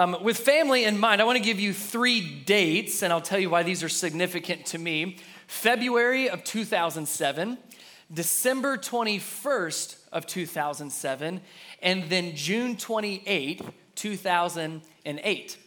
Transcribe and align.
Um, 0.00 0.16
with 0.22 0.38
family 0.38 0.84
in 0.84 0.98
mind, 0.98 1.20
I 1.20 1.24
want 1.24 1.36
to 1.36 1.44
give 1.44 1.60
you 1.60 1.74
three 1.74 2.22
dates, 2.22 3.02
and 3.02 3.12
I'll 3.12 3.20
tell 3.20 3.38
you 3.38 3.50
why 3.50 3.62
these 3.62 3.84
are 3.84 3.88
significant 3.90 4.64
to 4.66 4.78
me. 4.78 5.18
February 5.46 6.30
of 6.30 6.42
2007, 6.42 7.58
December 8.10 8.78
21st 8.78 9.96
of 10.10 10.26
2007, 10.26 11.42
and 11.82 12.04
then 12.04 12.34
June 12.34 12.78
28, 12.78 13.60
2008. 13.94 15.58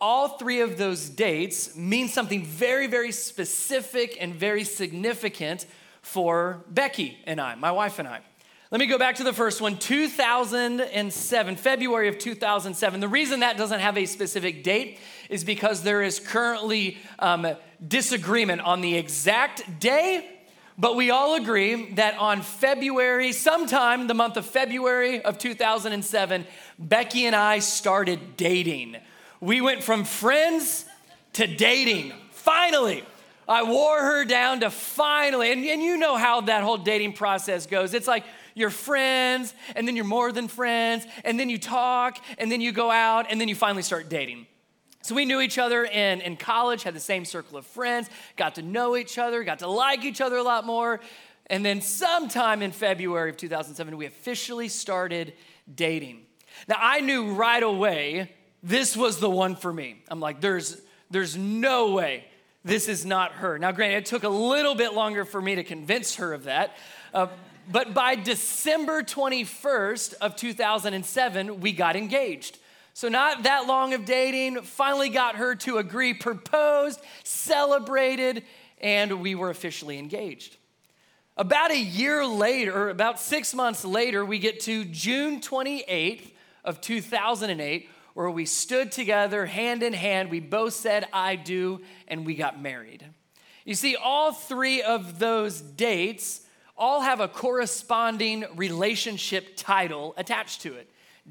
All 0.00 0.28
three 0.30 0.60
of 0.60 0.76
those 0.76 1.08
dates 1.08 1.76
mean 1.76 2.08
something 2.08 2.44
very, 2.44 2.88
very 2.88 3.12
specific 3.12 4.16
and 4.20 4.34
very 4.34 4.64
significant 4.64 5.66
for 6.02 6.64
Becky 6.68 7.18
and 7.26 7.40
I, 7.40 7.54
my 7.54 7.70
wife 7.70 8.00
and 8.00 8.08
I. 8.08 8.22
Let 8.70 8.80
me 8.80 8.86
go 8.86 8.98
back 8.98 9.16
to 9.16 9.24
the 9.24 9.32
first 9.32 9.62
one 9.62 9.78
2007, 9.78 11.56
February 11.56 12.08
of 12.08 12.18
2007. 12.18 13.00
The 13.00 13.08
reason 13.08 13.40
that 13.40 13.56
doesn't 13.56 13.80
have 13.80 13.96
a 13.96 14.04
specific 14.04 14.62
date 14.62 14.98
is 15.30 15.42
because 15.42 15.82
there 15.82 16.02
is 16.02 16.20
currently 16.20 16.98
um, 17.18 17.46
disagreement 17.86 18.60
on 18.60 18.82
the 18.82 18.96
exact 18.96 19.80
day 19.80 20.38
but 20.80 20.94
we 20.94 21.10
all 21.10 21.34
agree 21.34 21.90
that 21.94 22.16
on 22.18 22.40
February, 22.40 23.32
sometime 23.32 24.06
the 24.06 24.14
month 24.14 24.36
of 24.36 24.46
February 24.46 25.20
of 25.20 25.36
2007, 25.36 26.46
Becky 26.78 27.26
and 27.26 27.34
I 27.34 27.58
started 27.58 28.36
dating. 28.36 28.96
We 29.40 29.60
went 29.60 29.82
from 29.82 30.04
friends 30.04 30.84
to 31.32 31.48
dating. 31.48 32.12
Finally, 32.30 33.02
I 33.48 33.64
wore 33.64 33.98
her 33.98 34.24
down 34.24 34.60
to 34.60 34.70
finally, 34.70 35.50
and, 35.50 35.64
and 35.64 35.82
you 35.82 35.96
know 35.96 36.16
how 36.16 36.42
that 36.42 36.62
whole 36.62 36.76
dating 36.76 37.14
process 37.14 37.66
goes. 37.66 37.92
It's 37.92 38.06
like 38.06 38.22
you're 38.58 38.70
friends, 38.70 39.54
and 39.76 39.86
then 39.86 39.96
you're 39.96 40.04
more 40.04 40.32
than 40.32 40.48
friends, 40.48 41.06
and 41.24 41.38
then 41.38 41.48
you 41.48 41.58
talk, 41.58 42.18
and 42.38 42.50
then 42.50 42.60
you 42.60 42.72
go 42.72 42.90
out, 42.90 43.26
and 43.30 43.40
then 43.40 43.48
you 43.48 43.54
finally 43.54 43.82
start 43.82 44.08
dating. 44.08 44.46
So 45.02 45.14
we 45.14 45.24
knew 45.24 45.40
each 45.40 45.58
other 45.58 45.84
in, 45.84 46.20
in 46.20 46.36
college, 46.36 46.82
had 46.82 46.94
the 46.94 47.00
same 47.00 47.24
circle 47.24 47.56
of 47.56 47.66
friends, 47.66 48.10
got 48.36 48.56
to 48.56 48.62
know 48.62 48.96
each 48.96 49.16
other, 49.16 49.44
got 49.44 49.60
to 49.60 49.68
like 49.68 50.04
each 50.04 50.20
other 50.20 50.36
a 50.36 50.42
lot 50.42 50.66
more. 50.66 51.00
And 51.46 51.64
then 51.64 51.80
sometime 51.80 52.60
in 52.60 52.72
February 52.72 53.30
of 53.30 53.36
2007, 53.36 53.96
we 53.96 54.06
officially 54.06 54.68
started 54.68 55.32
dating. 55.72 56.26
Now 56.68 56.76
I 56.78 57.00
knew 57.00 57.32
right 57.32 57.62
away 57.62 58.34
this 58.62 58.96
was 58.96 59.18
the 59.18 59.30
one 59.30 59.56
for 59.56 59.72
me. 59.72 60.02
I'm 60.08 60.20
like, 60.20 60.40
there's, 60.40 60.80
there's 61.10 61.36
no 61.36 61.92
way 61.92 62.24
this 62.64 62.88
is 62.88 63.06
not 63.06 63.32
her. 63.32 63.58
Now, 63.58 63.72
granted, 63.72 63.98
it 63.98 64.06
took 64.06 64.24
a 64.24 64.28
little 64.28 64.74
bit 64.74 64.92
longer 64.92 65.24
for 65.24 65.40
me 65.40 65.54
to 65.54 65.64
convince 65.64 66.16
her 66.16 66.34
of 66.34 66.44
that. 66.44 66.76
Uh, 67.14 67.28
but 67.70 67.92
by 67.92 68.14
December 68.14 69.02
21st 69.02 70.14
of 70.14 70.36
2007, 70.36 71.60
we 71.60 71.72
got 71.72 71.96
engaged. 71.96 72.58
So, 72.94 73.08
not 73.08 73.44
that 73.44 73.66
long 73.66 73.94
of 73.94 74.04
dating, 74.04 74.62
finally 74.62 75.08
got 75.08 75.36
her 75.36 75.54
to 75.56 75.78
agree, 75.78 76.14
proposed, 76.14 77.00
celebrated, 77.22 78.42
and 78.80 79.20
we 79.20 79.34
were 79.34 79.50
officially 79.50 79.98
engaged. 79.98 80.56
About 81.36 81.70
a 81.70 81.78
year 81.78 82.26
later, 82.26 82.74
or 82.74 82.90
about 82.90 83.20
six 83.20 83.54
months 83.54 83.84
later, 83.84 84.24
we 84.24 84.40
get 84.40 84.58
to 84.60 84.84
June 84.84 85.40
28th 85.40 86.32
of 86.64 86.80
2008, 86.80 87.88
where 88.14 88.30
we 88.30 88.44
stood 88.44 88.90
together 88.90 89.46
hand 89.46 89.84
in 89.84 89.92
hand. 89.92 90.30
We 90.30 90.40
both 90.40 90.72
said, 90.72 91.06
I 91.12 91.36
do, 91.36 91.82
and 92.08 92.26
we 92.26 92.34
got 92.34 92.60
married. 92.60 93.04
You 93.64 93.74
see, 93.74 93.94
all 93.94 94.32
three 94.32 94.82
of 94.82 95.20
those 95.20 95.60
dates 95.60 96.40
all 96.78 97.00
have 97.00 97.20
a 97.20 97.28
corresponding 97.28 98.44
relationship 98.56 99.54
title 99.56 100.14
attached 100.16 100.62
to 100.62 100.74
it 100.74 100.88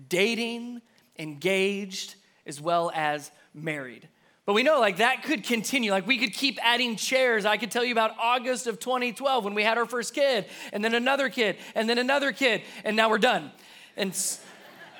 dating, 0.09 0.81
engaged, 1.17 2.15
as 2.45 2.61
well 2.61 2.91
as 2.93 3.31
married. 3.53 4.07
But 4.45 4.53
we 4.53 4.63
know 4.63 4.79
like 4.79 4.97
that 4.97 5.23
could 5.23 5.43
continue. 5.43 5.91
Like 5.91 6.07
we 6.07 6.17
could 6.17 6.33
keep 6.33 6.57
adding 6.63 6.95
chairs. 6.95 7.45
I 7.45 7.57
could 7.57 7.71
tell 7.71 7.83
you 7.83 7.91
about 7.91 8.11
August 8.19 8.67
of 8.67 8.79
2012 8.79 9.43
when 9.43 9.53
we 9.53 9.63
had 9.63 9.77
our 9.77 9.85
first 9.85 10.13
kid, 10.13 10.45
and 10.71 10.83
then 10.83 10.93
another 10.93 11.29
kid, 11.29 11.57
and 11.75 11.89
then 11.89 11.97
another 11.97 12.31
kid, 12.31 12.61
and 12.85 12.95
now 12.95 13.09
we're 13.09 13.17
done. 13.17 13.51
And 13.97 14.13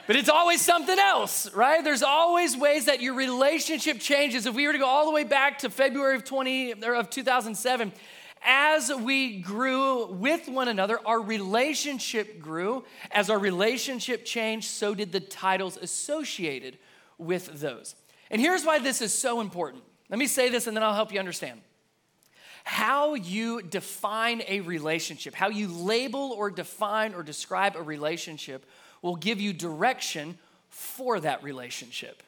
but 0.08 0.16
it's 0.16 0.30
always 0.30 0.62
something 0.62 0.98
else, 0.98 1.54
right? 1.54 1.84
There's 1.84 2.02
always 2.02 2.56
ways 2.56 2.86
that 2.86 3.02
your 3.02 3.14
relationship 3.14 4.00
changes. 4.00 4.46
If 4.46 4.56
we 4.56 4.66
were 4.66 4.72
to 4.72 4.80
go 4.80 4.86
all 4.86 5.06
the 5.06 5.12
way 5.12 5.26
back 5.26 5.60
to 5.60 5.70
February 5.70 6.16
of 6.16 6.24
20 6.24 6.86
or 6.86 6.96
of 6.96 7.10
2007, 7.10 7.92
as 8.44 8.92
we 8.94 9.40
grew 9.40 10.08
with 10.08 10.48
one 10.48 10.68
another, 10.68 11.00
our 11.06 11.20
relationship 11.20 12.40
grew. 12.40 12.84
As 13.12 13.30
our 13.30 13.40
relationship 13.40 14.26
changed, 14.26 14.68
so 14.70 14.94
did 14.94 15.12
the 15.12 15.20
titles 15.20 15.78
associated 15.78 16.78
with 17.18 17.60
those. 17.60 17.96
And 18.30 18.42
here's 18.42 18.66
why 18.66 18.80
this 18.80 19.02
is 19.02 19.14
so 19.14 19.42
important. 19.42 19.84
Let 20.10 20.20
me 20.20 20.28
say 20.28 20.50
this 20.50 20.68
and 20.68 20.76
then 20.76 20.84
I'll 20.84 20.94
help 20.94 21.14
you 21.14 21.20
understand. 21.20 21.62
How 22.64 23.14
you 23.14 23.62
define 23.62 24.44
a 24.48 24.60
relationship, 24.62 25.34
how 25.34 25.50
you 25.50 25.70
label 25.70 26.34
or 26.34 26.50
define 26.50 27.14
or 27.14 27.24
describe 27.24 27.76
a 27.76 27.82
relationship 27.82 28.66
will 29.02 29.16
give 29.16 29.40
you 29.40 29.54
direction 29.54 30.38
for 30.70 31.20
that 31.20 31.44
relationship. 31.44 32.22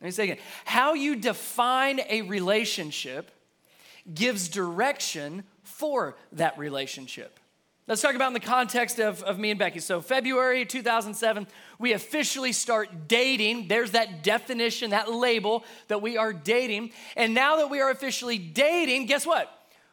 Let 0.00 0.06
me 0.06 0.10
say 0.10 0.24
again. 0.24 0.38
How 0.64 0.94
you 0.94 1.16
define 1.16 2.00
a 2.08 2.22
relationship 2.22 3.30
gives 4.14 4.48
direction 4.48 5.44
for 5.62 6.16
that 6.32 6.58
relationship. 6.58 7.38
Let's 7.88 8.02
talk 8.02 8.16
about 8.16 8.28
in 8.28 8.32
the 8.32 8.40
context 8.40 8.98
of, 8.98 9.22
of 9.22 9.38
me 9.38 9.50
and 9.50 9.58
Becky. 9.60 9.78
So, 9.78 10.00
February 10.00 10.64
2007, 10.64 11.46
we 11.78 11.92
officially 11.92 12.50
start 12.50 13.06
dating. 13.06 13.68
There's 13.68 13.92
that 13.92 14.24
definition, 14.24 14.90
that 14.90 15.12
label 15.12 15.64
that 15.86 16.02
we 16.02 16.16
are 16.16 16.32
dating. 16.32 16.90
And 17.16 17.32
now 17.32 17.56
that 17.56 17.70
we 17.70 17.80
are 17.80 17.90
officially 17.90 18.38
dating, 18.38 19.06
guess 19.06 19.24
what? 19.24 19.52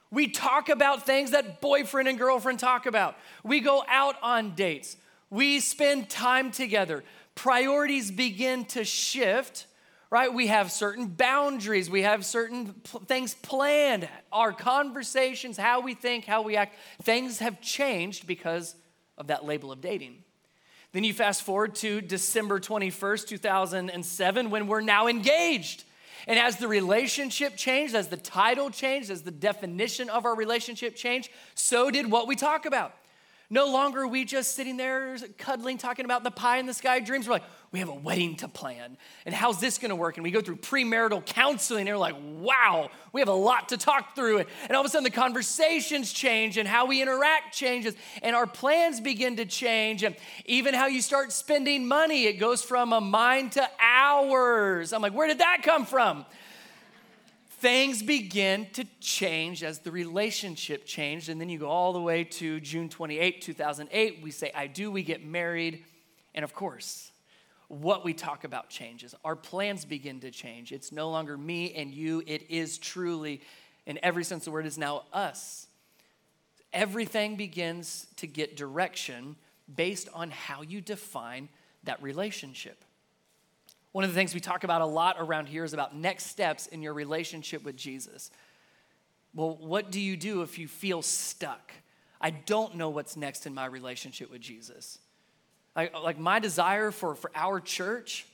We 0.10 0.28
talk 0.28 0.70
about 0.70 1.06
things 1.06 1.32
that 1.32 1.62
boyfriend 1.62 2.08
and 2.08 2.18
girlfriend 2.18 2.60
talk 2.60 2.88
about. 2.88 3.16
We 3.44 3.60
go 3.60 3.84
out 3.88 4.16
on 4.24 4.56
dates. 4.56 4.98
We 5.30 5.60
spend 5.60 6.10
time 6.10 6.52
together. 6.52 7.04
Priorities 7.36 8.10
begin 8.10 8.66
to 8.66 8.84
shift 8.84 9.68
right? 10.14 10.32
We 10.32 10.46
have 10.46 10.72
certain 10.72 11.08
boundaries, 11.08 11.90
we 11.90 12.04
have 12.04 12.24
certain 12.24 12.76
pl- 12.84 13.00
things 13.00 13.34
planned. 13.34 14.08
Our 14.32 14.54
conversations, 14.54 15.58
how 15.58 15.82
we 15.82 15.96
think, 15.96 16.26
how 16.26 16.44
we 16.44 16.56
act, 16.56 16.76
things 17.02 17.40
have 17.40 17.60
changed 17.62 18.28
because 18.28 18.76
of 19.18 19.26
that 19.28 19.44
label 19.44 19.72
of 19.72 19.82
dating. 19.82 20.18
Then 20.92 21.04
you 21.04 21.16
fast 21.16 21.42
forward 21.42 21.74
to 21.78 22.00
December 22.00 22.60
21st, 22.60 23.26
2007, 23.26 24.52
when 24.52 24.68
we're 24.68 24.82
now 24.82 25.08
engaged. 25.08 25.84
And 26.28 26.38
as 26.38 26.58
the 26.58 26.68
relationship 26.68 27.58
changed, 27.58 27.96
as 27.96 28.10
the 28.10 28.18
title 28.18 28.70
changed, 28.70 29.10
as 29.10 29.24
the 29.24 29.32
definition 29.32 30.12
of 30.12 30.26
our 30.26 30.36
relationship 30.36 30.96
changed, 30.96 31.32
so 31.56 31.90
did 31.90 32.12
what 32.12 32.28
we 32.28 32.36
talk 32.36 32.68
about. 32.68 32.94
No 33.50 33.68
longer 33.68 34.02
are 34.02 34.08
we 34.08 34.26
just 34.26 34.56
sitting 34.56 34.78
there 34.78 35.16
cuddling, 35.38 35.78
talking 35.78 36.06
about 36.06 36.24
the 36.24 36.32
pie 36.32 36.58
in 36.58 36.66
the 36.66 36.74
sky 36.74 37.00
dreams. 37.00 37.28
We're 37.28 37.34
like, 37.34 37.44
we 37.72 37.80
have 37.80 37.90
a 37.90 37.94
wedding 37.94 38.36
to 38.38 38.48
plan. 38.48 38.98
And 39.26 39.36
how's 39.36 39.60
this 39.60 39.78
gonna 39.78 39.96
work? 39.96 40.18
And 40.18 40.24
we 40.24 40.32
go 40.32 40.42
through 40.42 40.58
premarital 40.58 41.26
counseling, 41.26 41.88
and 41.88 41.96
we're 41.96 42.00
like, 42.00 42.16
wow, 42.40 42.90
we 43.12 43.22
have 43.22 43.28
a 43.28 43.34
lot 43.34 43.70
to 43.70 43.78
talk 43.78 44.16
through. 44.16 44.40
And 44.40 44.72
all 44.72 44.82
of 44.82 44.86
a 44.86 44.90
sudden, 44.90 45.04
the 45.04 45.10
conversations 45.12 46.14
change, 46.14 46.58
and 46.58 46.68
how 46.68 46.86
we 46.86 47.02
interact 47.02 47.54
changes, 47.54 47.96
and 48.22 48.36
our 48.36 48.48
plans 48.48 49.00
begin 49.00 49.36
to 49.38 49.46
change. 49.46 50.04
And 50.04 50.16
even 50.46 50.74
how 50.74 50.88
you 50.88 51.02
start 51.02 51.32
spending 51.32 51.88
money, 51.88 52.26
it 52.26 52.34
goes 52.34 52.64
from 52.64 52.94
a 52.94 53.02
mind 53.02 53.54
to 53.54 53.70
ours. 53.80 54.94
I'm 54.94 55.02
like, 55.02 55.14
where 55.14 55.28
did 55.28 55.40
that 55.40 55.62
come 55.64 55.86
from? 55.86 56.26
Things 57.64 58.04
begin 58.04 58.68
to 58.74 58.84
change 59.00 59.64
as 59.64 59.80
the 59.80 59.90
relationship 59.90 60.86
changed. 60.86 61.30
And 61.30 61.40
then 61.40 61.48
you 61.48 61.58
go 61.58 61.70
all 61.70 61.94
the 61.94 62.02
way 62.02 62.26
to 62.26 62.60
June 62.60 62.90
28, 62.90 63.42
2008. 63.42 64.20
We 64.22 64.32
say, 64.32 64.52
I 64.54 64.68
do, 64.68 64.92
we 64.92 65.02
get 65.02 65.26
married. 65.26 65.86
And 66.36 66.44
of 66.44 66.54
course, 66.54 67.10
what 67.70 68.04
we 68.04 68.14
talk 68.14 68.44
about 68.44 68.70
changes. 68.70 69.16
Our 69.24 69.38
plans 69.38 69.86
begin 69.86 70.20
to 70.20 70.30
change. 70.30 70.74
It's 70.74 70.92
no 70.92 71.10
longer 71.10 71.38
me 71.38 71.74
and 71.74 71.94
you, 71.94 72.22
it 72.28 72.52
is 72.52 72.78
truly, 72.78 73.40
in 73.86 73.98
every 74.04 74.26
sense 74.26 74.42
of 74.42 74.46
the 74.46 74.52
word, 74.52 74.66
is 74.66 74.78
now 74.78 75.04
us. 75.14 75.68
Everything 76.74 77.38
begins 77.38 78.08
to 78.18 78.28
get 78.28 78.58
direction 78.58 79.38
based 79.74 80.10
on 80.14 80.32
how 80.32 80.64
you 80.64 80.82
define 80.82 81.48
that 81.86 82.04
relationship. 82.04 82.84
One 83.94 84.04
of 84.04 84.10
the 84.10 84.16
things 84.16 84.34
we 84.34 84.40
talk 84.40 84.64
about 84.64 84.82
a 84.82 84.86
lot 84.86 85.18
around 85.20 85.48
here 85.48 85.64
is 85.64 85.74
about 85.74 85.96
next 85.96 86.26
steps 86.26 86.66
in 86.68 86.82
your 86.82 86.94
relationship 86.94 87.64
with 87.64 87.78
Jesus. 87.78 88.32
Well, 89.36 89.56
what 89.56 89.92
do 89.92 90.02
you 90.02 90.18
do 90.18 90.42
if 90.42 90.58
you 90.58 90.68
feel 90.68 91.04
stuck? 91.04 91.72
I 92.20 92.32
don't 92.32 92.76
know 92.76 92.90
what's 92.90 93.16
next 93.16 93.46
in 93.46 93.54
my 93.54 93.66
relationship 93.66 94.32
with 94.32 94.42
Jesus. 94.42 94.98
I, 95.76 95.92
like 96.04 96.18
my 96.18 96.40
desire 96.40 96.90
for, 96.90 97.14
for 97.14 97.32
our 97.36 97.60
church, 97.60 98.26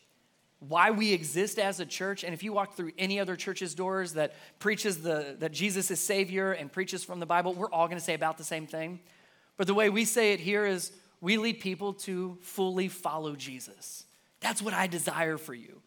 why 0.59 0.91
we 0.91 1.11
exist 1.11 1.59
as 1.59 1.79
a 1.81 1.85
church, 1.85 2.23
and 2.23 2.33
if 2.33 2.41
you 2.41 2.53
walk 2.53 2.75
through 2.75 2.91
any 2.97 3.19
other 3.19 3.35
church's 3.35 3.75
doors 3.75 4.13
that 4.13 4.35
preaches 4.59 5.01
the, 5.01 5.35
that 5.39 5.51
Jesus 5.51 5.91
is 5.91 5.99
Savior 5.99 6.53
and 6.53 6.71
preaches 6.71 7.03
from 7.03 7.19
the 7.19 7.25
Bible, 7.25 7.53
we're 7.53 7.71
all 7.71 7.87
gonna 7.87 7.99
say 7.99 8.13
about 8.13 8.37
the 8.37 8.43
same 8.43 8.65
thing. 8.65 8.99
But 9.57 9.67
the 9.67 9.73
way 9.73 9.89
we 9.89 10.05
say 10.05 10.31
it 10.31 10.39
here 10.39 10.65
is 10.65 10.93
we 11.19 11.37
lead 11.37 11.59
people 11.59 11.93
to 11.93 12.37
fully 12.41 12.87
follow 12.87 13.35
Jesus. 13.35 14.05
That's 14.41 14.61
what 14.61 14.73
I 14.73 14.87
desire 14.87 15.37
for 15.37 15.53
you. 15.53 15.81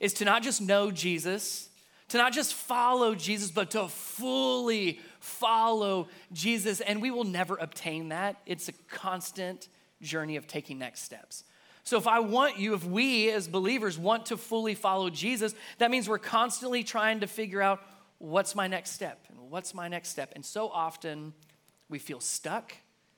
is 0.00 0.14
to 0.14 0.24
not 0.24 0.42
just 0.42 0.60
know 0.60 0.90
Jesus, 0.90 1.68
to 2.08 2.18
not 2.18 2.32
just 2.32 2.54
follow 2.54 3.14
Jesus, 3.14 3.50
but 3.50 3.72
to 3.72 3.88
fully 3.88 5.00
follow 5.20 6.08
Jesus. 6.32 6.80
And 6.80 7.02
we 7.02 7.10
will 7.10 7.24
never 7.24 7.56
obtain 7.56 8.10
that. 8.10 8.36
It's 8.46 8.68
a 8.68 8.72
constant 8.88 9.68
journey 10.00 10.36
of 10.36 10.46
taking 10.46 10.78
next 10.78 11.02
steps. 11.02 11.44
So, 11.84 11.96
if 11.96 12.06
I 12.06 12.20
want 12.20 12.58
you, 12.58 12.74
if 12.74 12.84
we 12.84 13.30
as 13.30 13.48
believers 13.48 13.98
want 13.98 14.26
to 14.26 14.36
fully 14.36 14.74
follow 14.74 15.08
Jesus, 15.10 15.54
that 15.78 15.90
means 15.90 16.08
we're 16.08 16.18
constantly 16.18 16.84
trying 16.84 17.20
to 17.20 17.26
figure 17.26 17.62
out 17.62 17.80
what's 18.18 18.54
my 18.54 18.68
next 18.68 18.90
step 18.90 19.24
and 19.30 19.50
what's 19.50 19.74
my 19.74 19.88
next 19.88 20.10
step. 20.10 20.32
And 20.34 20.44
so 20.44 20.68
often 20.68 21.32
we 21.88 21.98
feel 21.98 22.20
stuck 22.20 22.74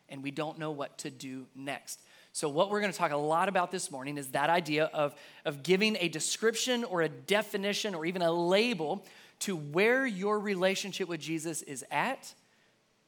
and 0.08 0.22
we 0.22 0.30
don't 0.30 0.58
know 0.58 0.70
what 0.70 0.98
to 0.98 1.10
do 1.10 1.46
next. 1.54 2.00
So, 2.32 2.48
what 2.48 2.70
we're 2.70 2.80
going 2.80 2.92
to 2.92 2.98
talk 2.98 3.10
a 3.10 3.16
lot 3.16 3.48
about 3.48 3.70
this 3.70 3.90
morning 3.90 4.16
is 4.16 4.28
that 4.28 4.50
idea 4.50 4.84
of, 4.92 5.14
of 5.44 5.62
giving 5.62 5.96
a 5.98 6.08
description 6.08 6.84
or 6.84 7.02
a 7.02 7.08
definition 7.08 7.94
or 7.94 8.04
even 8.04 8.22
a 8.22 8.30
label 8.30 9.04
to 9.40 9.56
where 9.56 10.06
your 10.06 10.38
relationship 10.38 11.08
with 11.08 11.20
Jesus 11.20 11.62
is 11.62 11.84
at. 11.90 12.32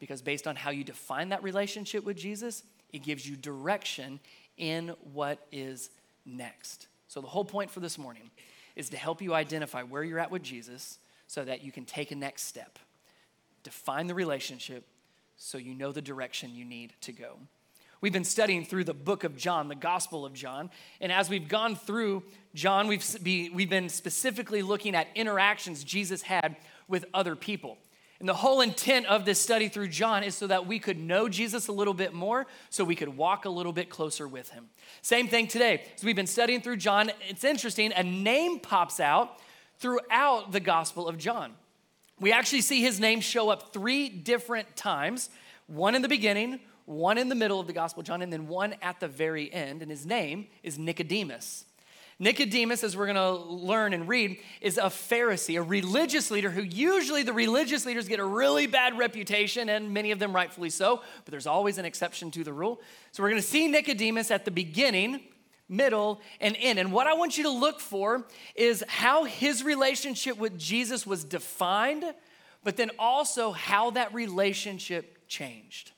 Because 0.01 0.23
based 0.23 0.49
on 0.49 0.57
how 0.57 0.71
you 0.71 0.83
define 0.83 1.29
that 1.29 1.43
relationship 1.45 2.05
with 2.05 2.17
Jesus, 2.17 2.65
it 2.93 3.05
gives 3.05 3.29
you 3.29 3.37
direction 3.37 4.19
in 4.57 4.89
what 5.13 5.47
is 5.53 5.91
next. 6.27 6.89
So, 7.07 7.21
the 7.21 7.29
whole 7.29 7.45
point 7.45 7.71
for 7.71 7.79
this 7.79 7.99
morning 7.99 8.31
is 8.75 8.89
to 8.91 8.97
help 8.97 9.23
you 9.23 9.35
identify 9.35 9.83
where 9.83 10.03
you're 10.03 10.19
at 10.19 10.31
with 10.31 10.43
Jesus 10.43 10.99
so 11.29 11.45
that 11.45 11.63
you 11.63 11.71
can 11.71 11.85
take 11.85 12.11
a 12.11 12.17
next 12.17 12.43
step. 12.43 12.79
Define 13.63 14.09
the 14.09 14.15
relationship 14.15 14.85
so 15.37 15.59
you 15.59 15.75
know 15.75 15.93
the 15.93 16.03
direction 16.03 16.55
you 16.55 16.65
need 16.65 16.93
to 17.03 17.13
go. 17.13 17.37
We've 18.03 18.13
been 18.13 18.25
studying 18.25 18.65
through 18.65 18.83
the 18.83 18.95
book 18.95 19.23
of 19.23 19.37
John, 19.37 19.69
the 19.69 19.77
Gospel 19.77 20.27
of 20.27 20.35
John. 20.35 20.71
And 21.01 21.13
as 21.13 21.31
we've 21.31 21.47
gone 21.47 21.77
through 21.77 22.25
John, 22.53 22.89
we've, 22.89 23.07
be, 23.23 23.49
we've 23.51 23.71
been 23.71 23.89
specifically 23.89 24.61
looking 24.61 24.97
at 24.97 25.07
interactions 25.15 25.85
Jesus 25.85 26.21
had 26.21 26.57
with 26.89 27.05
other 27.15 27.37
people. 27.37 27.79
And 28.19 28.29
the 28.29 28.35
whole 28.35 28.61
intent 28.61 29.07
of 29.07 29.25
this 29.25 29.41
study 29.41 29.69
through 29.69 29.87
John 29.89 30.25
is 30.25 30.35
so 30.35 30.49
that 30.49 30.67
we 30.67 30.81
could 30.81 30.99
know 30.99 31.29
Jesus 31.29 31.69
a 31.69 31.73
little 31.73 31.95
bit 31.95 32.13
more, 32.13 32.49
so 32.71 32.83
we 32.83 32.97
could 32.97 33.17
walk 33.17 33.45
a 33.45 33.49
little 33.49 33.73
bit 33.73 33.89
closer 33.89 34.27
with 34.27 34.51
him. 34.51 34.67
Same 35.01 35.29
thing 35.29 35.47
today. 35.47 35.85
As 35.95 36.03
we've 36.03 36.17
been 36.17 36.27
studying 36.27 36.61
through 36.61 36.79
John, 36.79 37.13
it's 37.29 37.45
interesting, 37.45 37.93
a 37.95 38.03
name 38.03 38.59
pops 38.59 38.99
out 38.99 39.39
throughout 39.79 40.51
the 40.51 40.61
Gospel 40.61 41.07
of 41.07 41.19
John. 41.19 41.53
We 42.19 42.33
actually 42.33 42.63
see 42.63 42.83
his 42.83 42.99
name 42.99 43.21
show 43.21 43.49
up 43.49 43.73
three 43.73 44.09
different 44.09 44.75
times 44.75 45.31
one 45.69 45.95
in 45.95 46.03
the 46.03 46.09
beginning, 46.09 46.59
one 46.85 47.19
in 47.19 47.29
the 47.29 47.35
middle 47.35 47.61
of 47.61 47.67
the 47.67 47.73
Gospel 47.73 48.03
John, 48.03 48.23
and 48.23 48.33
then 48.33 48.49
one 48.49 48.75
at 48.83 49.01
the 49.01 49.09
very 49.09 49.53
end. 49.53 49.83
And 49.83 49.91
his 49.91 50.07
name 50.07 50.47
is 50.63 50.79
Nicodemus. 50.79 51.65
Nicodemus, 52.19 52.85
as 52.85 52.97
we're 52.97 53.07
going 53.07 53.17
to 53.17 53.33
learn 53.33 53.93
and 53.93 54.07
read, 54.07 54.39
is 54.61 54.79
a 54.79 54.83
Pharisee, 54.83 55.59
a 55.59 55.63
religious 55.63 56.31
leader 56.31 56.51
who 56.51 56.63
usually 56.63 57.23
the 57.23 57.33
religious 57.33 57.85
leaders 57.85 58.07
get 58.07 58.21
a 58.21 58.25
really 58.25 58.67
bad 58.67 58.97
reputation, 58.97 59.69
and 59.69 59.93
many 59.93 60.13
of 60.13 60.19
them 60.19 60.33
rightfully 60.33 60.71
so, 60.71 61.03
but 61.25 61.33
there's 61.33 61.47
always 61.47 61.79
an 61.79 61.85
exception 61.85 62.31
to 62.31 62.45
the 62.45 62.53
rule. 62.53 62.81
So 63.11 63.23
we're 63.23 63.31
going 63.31 63.43
to 63.43 63.49
see 63.49 63.67
Nicodemus 63.67 64.31
at 64.31 64.45
the 64.45 64.51
beginning, 64.51 65.21
middle, 65.69 66.21
and 66.41 66.57
end. 66.61 66.79
And 66.79 66.93
what 66.93 67.07
I 67.07 67.15
want 67.15 67.39
you 67.39 67.45
to 67.45 67.51
look 67.51 67.81
for 67.81 68.27
is 68.55 68.85
how 68.87 69.25
his 69.25 69.65
relationship 69.65 70.37
with 70.37 70.59
Jesus 70.59 71.07
was 71.07 71.25
defined, 71.25 72.05
but 72.63 72.77
then 72.77 72.91
also 72.99 73.53
how 73.53 73.91
that 73.93 74.15
relationship 74.15 75.27
changed. 75.27 75.92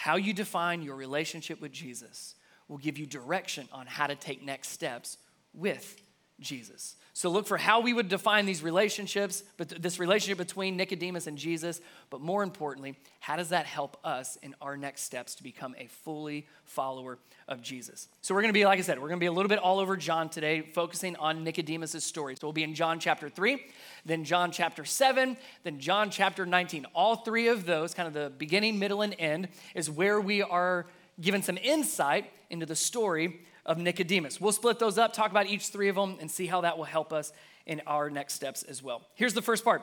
How 0.00 0.16
you 0.16 0.32
define 0.32 0.80
your 0.80 0.96
relationship 0.96 1.60
with 1.60 1.72
Jesus 1.72 2.34
will 2.68 2.78
give 2.78 2.96
you 2.96 3.04
direction 3.04 3.68
on 3.70 3.86
how 3.86 4.06
to 4.06 4.14
take 4.14 4.42
next 4.42 4.68
steps 4.70 5.18
with 5.52 6.00
Jesus. 6.40 6.96
So 7.12 7.28
look 7.28 7.46
for 7.46 7.58
how 7.58 7.80
we 7.80 7.92
would 7.92 8.08
define 8.08 8.46
these 8.46 8.62
relationships, 8.62 9.42
but 9.56 9.68
this 9.68 9.98
relationship 9.98 10.38
between 10.38 10.76
Nicodemus 10.76 11.26
and 11.26 11.36
Jesus, 11.36 11.80
but 12.08 12.20
more 12.20 12.42
importantly, 12.42 12.96
how 13.18 13.36
does 13.36 13.48
that 13.48 13.66
help 13.66 13.98
us 14.04 14.36
in 14.42 14.54
our 14.60 14.76
next 14.76 15.02
steps 15.02 15.34
to 15.36 15.42
become 15.42 15.74
a 15.78 15.86
fully 15.86 16.46
follower 16.64 17.18
of 17.48 17.62
Jesus? 17.62 18.08
So 18.22 18.34
we're 18.34 18.42
going 18.42 18.54
to 18.54 18.58
be 18.58 18.64
like 18.64 18.78
I 18.78 18.82
said, 18.82 18.98
we're 18.98 19.08
going 19.08 19.18
to 19.18 19.24
be 19.24 19.26
a 19.26 19.32
little 19.32 19.48
bit 19.48 19.58
all 19.58 19.80
over 19.80 19.96
John 19.96 20.28
today, 20.28 20.60
focusing 20.60 21.16
on 21.16 21.42
Nicodemus' 21.42 22.04
story. 22.04 22.36
So 22.36 22.46
we'll 22.46 22.52
be 22.52 22.62
in 22.62 22.74
John 22.74 23.00
chapter 23.00 23.28
3, 23.28 23.60
then 24.04 24.24
John 24.24 24.52
chapter 24.52 24.84
7, 24.84 25.36
then 25.64 25.80
John 25.80 26.10
chapter 26.10 26.46
19. 26.46 26.86
All 26.94 27.16
three 27.16 27.48
of 27.48 27.66
those, 27.66 27.92
kind 27.92 28.06
of 28.06 28.14
the 28.14 28.30
beginning, 28.30 28.78
middle 28.78 29.02
and 29.02 29.16
end, 29.18 29.48
is 29.74 29.90
where 29.90 30.20
we 30.20 30.42
are 30.42 30.86
given 31.20 31.42
some 31.42 31.58
insight 31.58 32.30
into 32.50 32.66
the 32.66 32.76
story 32.76 33.40
of 33.66 33.78
Nicodemus. 33.78 34.40
We'll 34.40 34.52
split 34.52 34.78
those 34.78 34.98
up, 34.98 35.12
talk 35.12 35.30
about 35.30 35.46
each 35.46 35.68
three 35.68 35.88
of 35.88 35.96
them, 35.96 36.16
and 36.20 36.30
see 36.30 36.46
how 36.46 36.62
that 36.62 36.78
will 36.78 36.84
help 36.84 37.12
us 37.12 37.32
in 37.66 37.82
our 37.86 38.10
next 38.10 38.34
steps 38.34 38.62
as 38.62 38.82
well. 38.82 39.02
Here's 39.14 39.34
the 39.34 39.42
first 39.42 39.64
part 39.64 39.82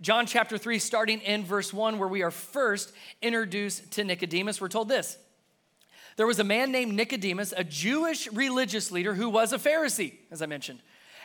John 0.00 0.26
chapter 0.26 0.58
3, 0.58 0.78
starting 0.78 1.20
in 1.20 1.44
verse 1.44 1.72
1, 1.72 1.98
where 1.98 2.08
we 2.08 2.22
are 2.22 2.30
first 2.30 2.92
introduced 3.22 3.92
to 3.92 4.04
Nicodemus. 4.04 4.60
We're 4.60 4.68
told 4.68 4.88
this 4.88 5.18
There 6.16 6.26
was 6.26 6.38
a 6.38 6.44
man 6.44 6.70
named 6.72 6.94
Nicodemus, 6.94 7.54
a 7.56 7.64
Jewish 7.64 8.30
religious 8.32 8.90
leader 8.92 9.14
who 9.14 9.30
was 9.30 9.52
a 9.52 9.58
Pharisee, 9.58 10.14
as 10.30 10.42
I 10.42 10.46
mentioned. 10.46 10.80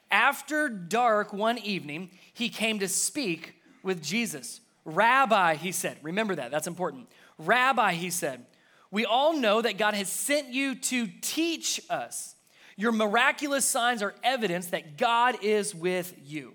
After 0.10 0.68
dark 0.68 1.32
one 1.32 1.58
evening, 1.58 2.12
he 2.34 2.50
came 2.50 2.80
to 2.80 2.88
speak 2.88 3.56
with 3.84 4.04
Jesus. 4.04 4.60
Rabbi, 4.84 5.56
he 5.56 5.72
said, 5.72 5.98
remember 6.02 6.36
that, 6.36 6.52
that's 6.52 6.68
important. 6.68 7.08
Rabbi, 7.38 7.94
he 7.94 8.10
said, 8.10 8.46
we 8.92 9.06
all 9.06 9.34
know 9.34 9.62
that 9.62 9.78
God 9.78 9.94
has 9.94 10.10
sent 10.10 10.50
you 10.50 10.76
to 10.76 11.08
teach 11.22 11.82
us. 11.90 12.36
Your 12.76 12.92
miraculous 12.92 13.66
signs 13.66 14.04
are 14.04 14.14
evidence 14.24 14.68
that 14.68 14.98
God 14.98 15.44
is 15.44 15.74
with 15.74 16.14
you. 16.24 16.54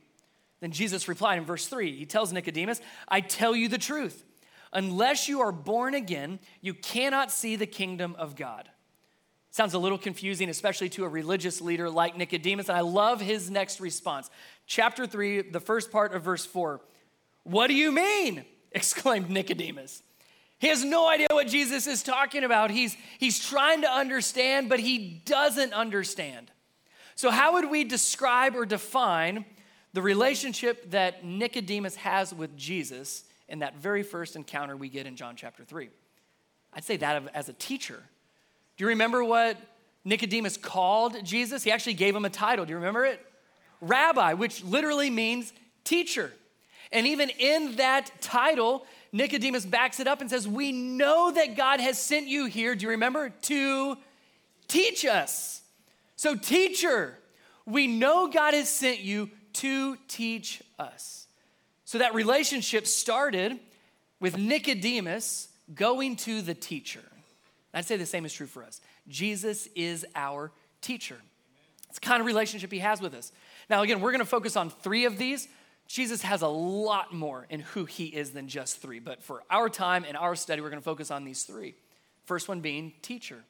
Then 0.60 0.70
Jesus 0.70 1.08
replied 1.08 1.38
in 1.38 1.44
verse 1.44 1.66
3. 1.66 1.96
He 1.96 2.06
tells 2.06 2.32
Nicodemus, 2.32 2.80
I 3.08 3.20
tell 3.20 3.54
you 3.54 3.68
the 3.68 3.78
truth. 3.78 4.24
Unless 4.72 5.28
you 5.28 5.40
are 5.40 5.52
born 5.52 5.94
again, 5.94 6.38
you 6.60 6.74
cannot 6.74 7.30
see 7.30 7.56
the 7.56 7.66
kingdom 7.66 8.14
of 8.18 8.36
God. 8.36 8.68
Sounds 9.50 9.72
a 9.72 9.78
little 9.78 9.96
confusing, 9.96 10.50
especially 10.50 10.90
to 10.90 11.04
a 11.04 11.08
religious 11.08 11.62
leader 11.62 11.88
like 11.88 12.16
Nicodemus. 12.16 12.68
And 12.68 12.76
I 12.76 12.82
love 12.82 13.20
his 13.22 13.50
next 13.50 13.80
response. 13.80 14.28
Chapter 14.66 15.06
3, 15.06 15.42
the 15.42 15.60
first 15.60 15.90
part 15.90 16.14
of 16.14 16.22
verse 16.22 16.44
4. 16.44 16.80
What 17.44 17.68
do 17.68 17.74
you 17.74 17.92
mean? 17.92 18.44
exclaimed 18.72 19.30
Nicodemus. 19.30 20.02
He 20.58 20.68
has 20.68 20.84
no 20.84 21.08
idea 21.08 21.28
what 21.32 21.48
Jesus 21.48 21.86
is 21.86 22.02
talking 22.02 22.44
about. 22.44 22.70
He's, 22.70 22.96
he's 23.18 23.38
trying 23.38 23.82
to 23.82 23.90
understand, 23.90 24.68
but 24.68 24.80
he 24.80 25.22
doesn't 25.24 25.74
understand. 25.74 26.50
So, 27.14 27.30
how 27.30 27.54
would 27.54 27.70
we 27.70 27.84
describe 27.84 28.56
or 28.56 28.64
define 28.66 29.44
the 29.92 30.02
relationship 30.02 30.90
that 30.90 31.24
Nicodemus 31.24 31.96
has 31.96 32.34
with 32.34 32.56
Jesus 32.56 33.24
in 33.48 33.60
that 33.60 33.76
very 33.76 34.02
first 34.02 34.36
encounter 34.36 34.76
we 34.76 34.88
get 34.88 35.06
in 35.06 35.16
John 35.16 35.36
chapter 35.36 35.64
3? 35.64 35.88
I'd 36.72 36.84
say 36.84 36.96
that 36.98 37.30
as 37.34 37.48
a 37.48 37.54
teacher. 37.54 38.02
Do 38.76 38.84
you 38.84 38.88
remember 38.88 39.24
what 39.24 39.58
Nicodemus 40.04 40.56
called 40.56 41.24
Jesus? 41.24 41.62
He 41.62 41.70
actually 41.70 41.94
gave 41.94 42.14
him 42.14 42.24
a 42.24 42.30
title. 42.30 42.66
Do 42.66 42.70
you 42.70 42.76
remember 42.76 43.06
it? 43.06 43.24
Rabbi, 43.80 44.34
which 44.34 44.62
literally 44.62 45.10
means 45.10 45.52
teacher. 45.84 46.32
And 46.92 47.06
even 47.06 47.30
in 47.30 47.76
that 47.76 48.10
title, 48.20 48.86
Nicodemus 49.16 49.64
backs 49.64 50.00
it 50.00 50.06
up 50.06 50.20
and 50.20 50.30
says, 50.30 50.46
We 50.46 50.72
know 50.72 51.30
that 51.30 51.56
God 51.56 51.80
has 51.80 51.98
sent 51.98 52.26
you 52.26 52.46
here, 52.46 52.74
do 52.74 52.84
you 52.84 52.90
remember? 52.90 53.30
To 53.30 53.96
teach 54.68 55.04
us. 55.04 55.62
So, 56.16 56.34
teacher, 56.34 57.18
we 57.64 57.86
know 57.86 58.28
God 58.28 58.54
has 58.54 58.68
sent 58.68 59.00
you 59.00 59.30
to 59.54 59.96
teach 60.08 60.62
us. 60.78 61.26
So, 61.84 61.98
that 61.98 62.14
relationship 62.14 62.86
started 62.86 63.58
with 64.20 64.38
Nicodemus 64.38 65.48
going 65.74 66.16
to 66.16 66.42
the 66.42 66.54
teacher. 66.54 67.02
I'd 67.74 67.84
say 67.84 67.96
the 67.96 68.06
same 68.06 68.24
is 68.24 68.32
true 68.32 68.46
for 68.46 68.64
us. 68.64 68.80
Jesus 69.08 69.68
is 69.74 70.06
our 70.14 70.52
teacher. 70.80 71.18
It's 71.88 71.98
the 71.98 72.06
kind 72.06 72.20
of 72.20 72.26
relationship 72.26 72.72
he 72.72 72.78
has 72.78 73.00
with 73.00 73.14
us. 73.14 73.32
Now, 73.68 73.82
again, 73.82 74.00
we're 74.00 74.12
going 74.12 74.20
to 74.20 74.24
focus 74.24 74.56
on 74.56 74.70
three 74.70 75.04
of 75.04 75.18
these. 75.18 75.48
Jesus 75.86 76.22
has 76.22 76.42
a 76.42 76.48
lot 76.48 77.12
more 77.12 77.46
in 77.48 77.60
who 77.60 77.84
he 77.84 78.06
is 78.06 78.30
than 78.30 78.48
just 78.48 78.78
three, 78.78 78.98
but 78.98 79.22
for 79.22 79.42
our 79.50 79.68
time 79.68 80.04
and 80.06 80.16
our 80.16 80.34
study, 80.34 80.60
we're 80.60 80.70
going 80.70 80.80
to 80.80 80.84
focus 80.84 81.10
on 81.10 81.24
these 81.24 81.44
three. 81.44 81.74
First 82.24 82.48
one 82.48 82.60
being 82.60 82.92
teacher. 83.02 83.44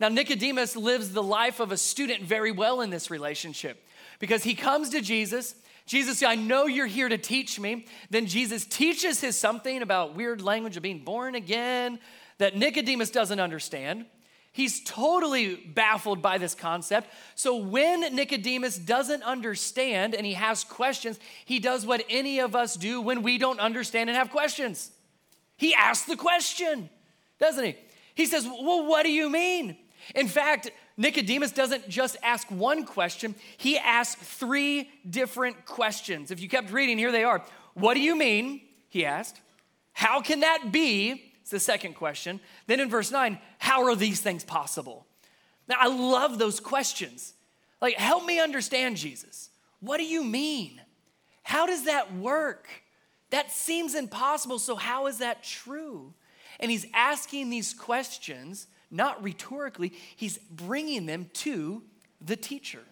Now, 0.00 0.08
Nicodemus 0.08 0.76
lives 0.76 1.12
the 1.12 1.22
life 1.22 1.60
of 1.60 1.72
a 1.72 1.76
student 1.76 2.22
very 2.22 2.50
well 2.50 2.80
in 2.80 2.90
this 2.90 3.10
relationship 3.10 3.84
because 4.18 4.42
he 4.42 4.54
comes 4.54 4.90
to 4.90 5.00
Jesus. 5.00 5.54
Jesus, 5.86 6.22
I 6.22 6.36
know 6.36 6.66
you're 6.66 6.86
here 6.86 7.08
to 7.08 7.18
teach 7.18 7.60
me. 7.60 7.86
Then 8.08 8.26
Jesus 8.26 8.64
teaches 8.64 9.20
him 9.20 9.32
something 9.32 9.82
about 9.82 10.16
weird 10.16 10.40
language 10.40 10.76
of 10.76 10.82
being 10.82 11.04
born 11.04 11.34
again 11.34 11.98
that 12.38 12.56
Nicodemus 12.56 13.10
doesn't 13.10 13.38
understand. 13.38 14.06
He's 14.52 14.82
totally 14.82 15.54
baffled 15.54 16.20
by 16.20 16.38
this 16.38 16.54
concept. 16.54 17.08
So 17.36 17.56
when 17.56 18.14
Nicodemus 18.14 18.78
doesn't 18.78 19.22
understand 19.22 20.14
and 20.14 20.26
he 20.26 20.34
has 20.34 20.64
questions, 20.64 21.20
he 21.44 21.60
does 21.60 21.86
what 21.86 22.04
any 22.08 22.40
of 22.40 22.56
us 22.56 22.74
do 22.74 23.00
when 23.00 23.22
we 23.22 23.38
don't 23.38 23.60
understand 23.60 24.10
and 24.10 24.16
have 24.16 24.30
questions. 24.30 24.90
He 25.56 25.72
asks 25.74 26.06
the 26.06 26.16
question, 26.16 26.90
doesn't 27.38 27.64
he? 27.64 27.76
He 28.14 28.26
says, 28.26 28.44
Well, 28.44 28.86
what 28.86 29.04
do 29.04 29.12
you 29.12 29.30
mean? 29.30 29.76
In 30.14 30.26
fact, 30.26 30.70
Nicodemus 30.96 31.52
doesn't 31.52 31.88
just 31.88 32.16
ask 32.22 32.50
one 32.50 32.84
question, 32.84 33.34
he 33.56 33.78
asks 33.78 34.20
three 34.20 34.90
different 35.08 35.64
questions. 35.64 36.30
If 36.30 36.40
you 36.40 36.48
kept 36.48 36.72
reading, 36.72 36.98
here 36.98 37.12
they 37.12 37.24
are. 37.24 37.42
What 37.74 37.94
do 37.94 38.00
you 38.00 38.16
mean? 38.16 38.62
He 38.88 39.06
asked. 39.06 39.40
How 39.92 40.20
can 40.20 40.40
that 40.40 40.72
be? 40.72 41.29
It's 41.50 41.64
the 41.64 41.72
second 41.72 41.94
question. 41.94 42.38
Then 42.68 42.78
in 42.78 42.88
verse 42.88 43.10
9, 43.10 43.36
how 43.58 43.82
are 43.82 43.96
these 43.96 44.20
things 44.20 44.44
possible? 44.44 45.04
Now, 45.66 45.74
I 45.80 45.88
love 45.88 46.38
those 46.38 46.60
questions. 46.60 47.34
Like, 47.80 47.94
help 47.94 48.24
me 48.24 48.38
understand, 48.38 48.96
Jesus. 48.96 49.50
What 49.80 49.96
do 49.96 50.04
you 50.04 50.22
mean? 50.22 50.80
How 51.42 51.66
does 51.66 51.86
that 51.86 52.14
work? 52.14 52.68
That 53.30 53.50
seems 53.50 53.96
impossible, 53.96 54.60
so 54.60 54.76
how 54.76 55.08
is 55.08 55.18
that 55.18 55.42
true? 55.42 56.14
And 56.60 56.70
he's 56.70 56.86
asking 56.94 57.50
these 57.50 57.74
questions 57.74 58.68
not 58.88 59.20
rhetorically, 59.20 59.92
he's 60.14 60.38
bringing 60.38 61.06
them 61.06 61.30
to 61.32 61.82
the 62.20 62.36
teacher. 62.36 62.84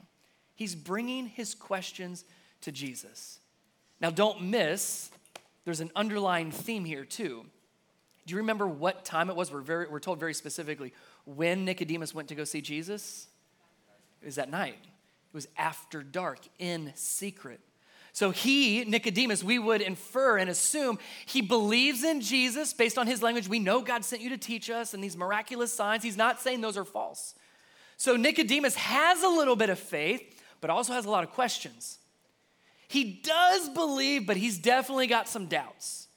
He's 0.56 0.74
bringing 0.74 1.26
his 1.26 1.54
questions 1.54 2.24
to 2.62 2.72
Jesus. 2.72 3.38
Now, 4.00 4.10
don't 4.10 4.42
miss, 4.42 5.10
there's 5.64 5.78
an 5.78 5.92
underlying 5.94 6.50
theme 6.50 6.84
here, 6.84 7.04
too. 7.04 7.46
Do 8.28 8.34
you 8.34 8.38
remember 8.40 8.66
what 8.68 9.06
time 9.06 9.30
it 9.30 9.36
was? 9.36 9.50
We're, 9.50 9.62
very, 9.62 9.88
we're 9.88 10.00
told 10.00 10.20
very 10.20 10.34
specifically 10.34 10.92
when 11.24 11.64
Nicodemus 11.64 12.14
went 12.14 12.28
to 12.28 12.34
go 12.34 12.44
see 12.44 12.60
Jesus. 12.60 13.26
It 14.20 14.26
was 14.26 14.36
at 14.36 14.50
night, 14.50 14.76
it 14.82 15.34
was 15.34 15.48
after 15.56 16.02
dark, 16.02 16.40
in 16.58 16.92
secret. 16.94 17.58
So 18.12 18.30
he, 18.30 18.84
Nicodemus, 18.84 19.42
we 19.42 19.58
would 19.58 19.80
infer 19.80 20.36
and 20.36 20.50
assume 20.50 20.98
he 21.24 21.40
believes 21.40 22.04
in 22.04 22.20
Jesus 22.20 22.74
based 22.74 22.98
on 22.98 23.06
his 23.06 23.22
language. 23.22 23.48
We 23.48 23.60
know 23.60 23.80
God 23.80 24.04
sent 24.04 24.20
you 24.20 24.28
to 24.28 24.36
teach 24.36 24.68
us 24.68 24.92
and 24.92 25.02
these 25.02 25.16
miraculous 25.16 25.72
signs. 25.72 26.02
He's 26.02 26.18
not 26.18 26.38
saying 26.38 26.60
those 26.60 26.76
are 26.76 26.84
false. 26.84 27.34
So 27.96 28.16
Nicodemus 28.16 28.74
has 28.74 29.22
a 29.22 29.28
little 29.28 29.56
bit 29.56 29.70
of 29.70 29.78
faith, 29.78 30.38
but 30.60 30.68
also 30.68 30.92
has 30.92 31.06
a 31.06 31.10
lot 31.10 31.24
of 31.24 31.30
questions. 31.30 31.98
He 32.88 33.22
does 33.24 33.70
believe, 33.70 34.26
but 34.26 34.36
he's 34.36 34.58
definitely 34.58 35.06
got 35.06 35.28
some 35.28 35.46
doubts. 35.46 36.07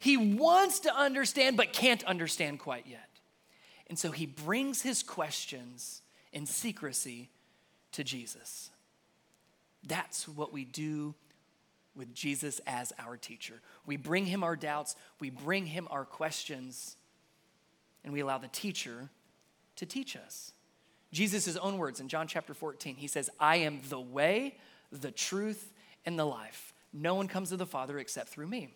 He 0.00 0.16
wants 0.16 0.80
to 0.80 0.96
understand, 0.96 1.58
but 1.58 1.74
can't 1.74 2.02
understand 2.04 2.58
quite 2.58 2.86
yet. 2.86 3.08
And 3.86 3.98
so 3.98 4.10
he 4.10 4.24
brings 4.24 4.80
his 4.80 5.02
questions 5.02 6.00
in 6.32 6.46
secrecy 6.46 7.28
to 7.92 8.02
Jesus. 8.02 8.70
That's 9.84 10.26
what 10.26 10.54
we 10.54 10.64
do 10.64 11.14
with 11.94 12.14
Jesus 12.14 12.62
as 12.66 12.94
our 12.98 13.18
teacher. 13.18 13.60
We 13.84 13.98
bring 13.98 14.24
him 14.24 14.42
our 14.42 14.56
doubts, 14.56 14.96
we 15.20 15.28
bring 15.28 15.66
him 15.66 15.86
our 15.90 16.06
questions, 16.06 16.96
and 18.02 18.10
we 18.10 18.20
allow 18.20 18.38
the 18.38 18.48
teacher 18.48 19.10
to 19.76 19.84
teach 19.84 20.16
us. 20.16 20.52
Jesus' 21.12 21.56
own 21.56 21.76
words 21.76 22.00
in 22.00 22.08
John 22.08 22.26
chapter 22.26 22.54
14, 22.54 22.96
he 22.96 23.06
says, 23.06 23.28
I 23.38 23.56
am 23.56 23.80
the 23.90 24.00
way, 24.00 24.56
the 24.90 25.10
truth, 25.10 25.74
and 26.06 26.18
the 26.18 26.24
life. 26.24 26.72
No 26.90 27.16
one 27.16 27.28
comes 27.28 27.50
to 27.50 27.58
the 27.58 27.66
Father 27.66 27.98
except 27.98 28.30
through 28.30 28.46
me. 28.46 28.72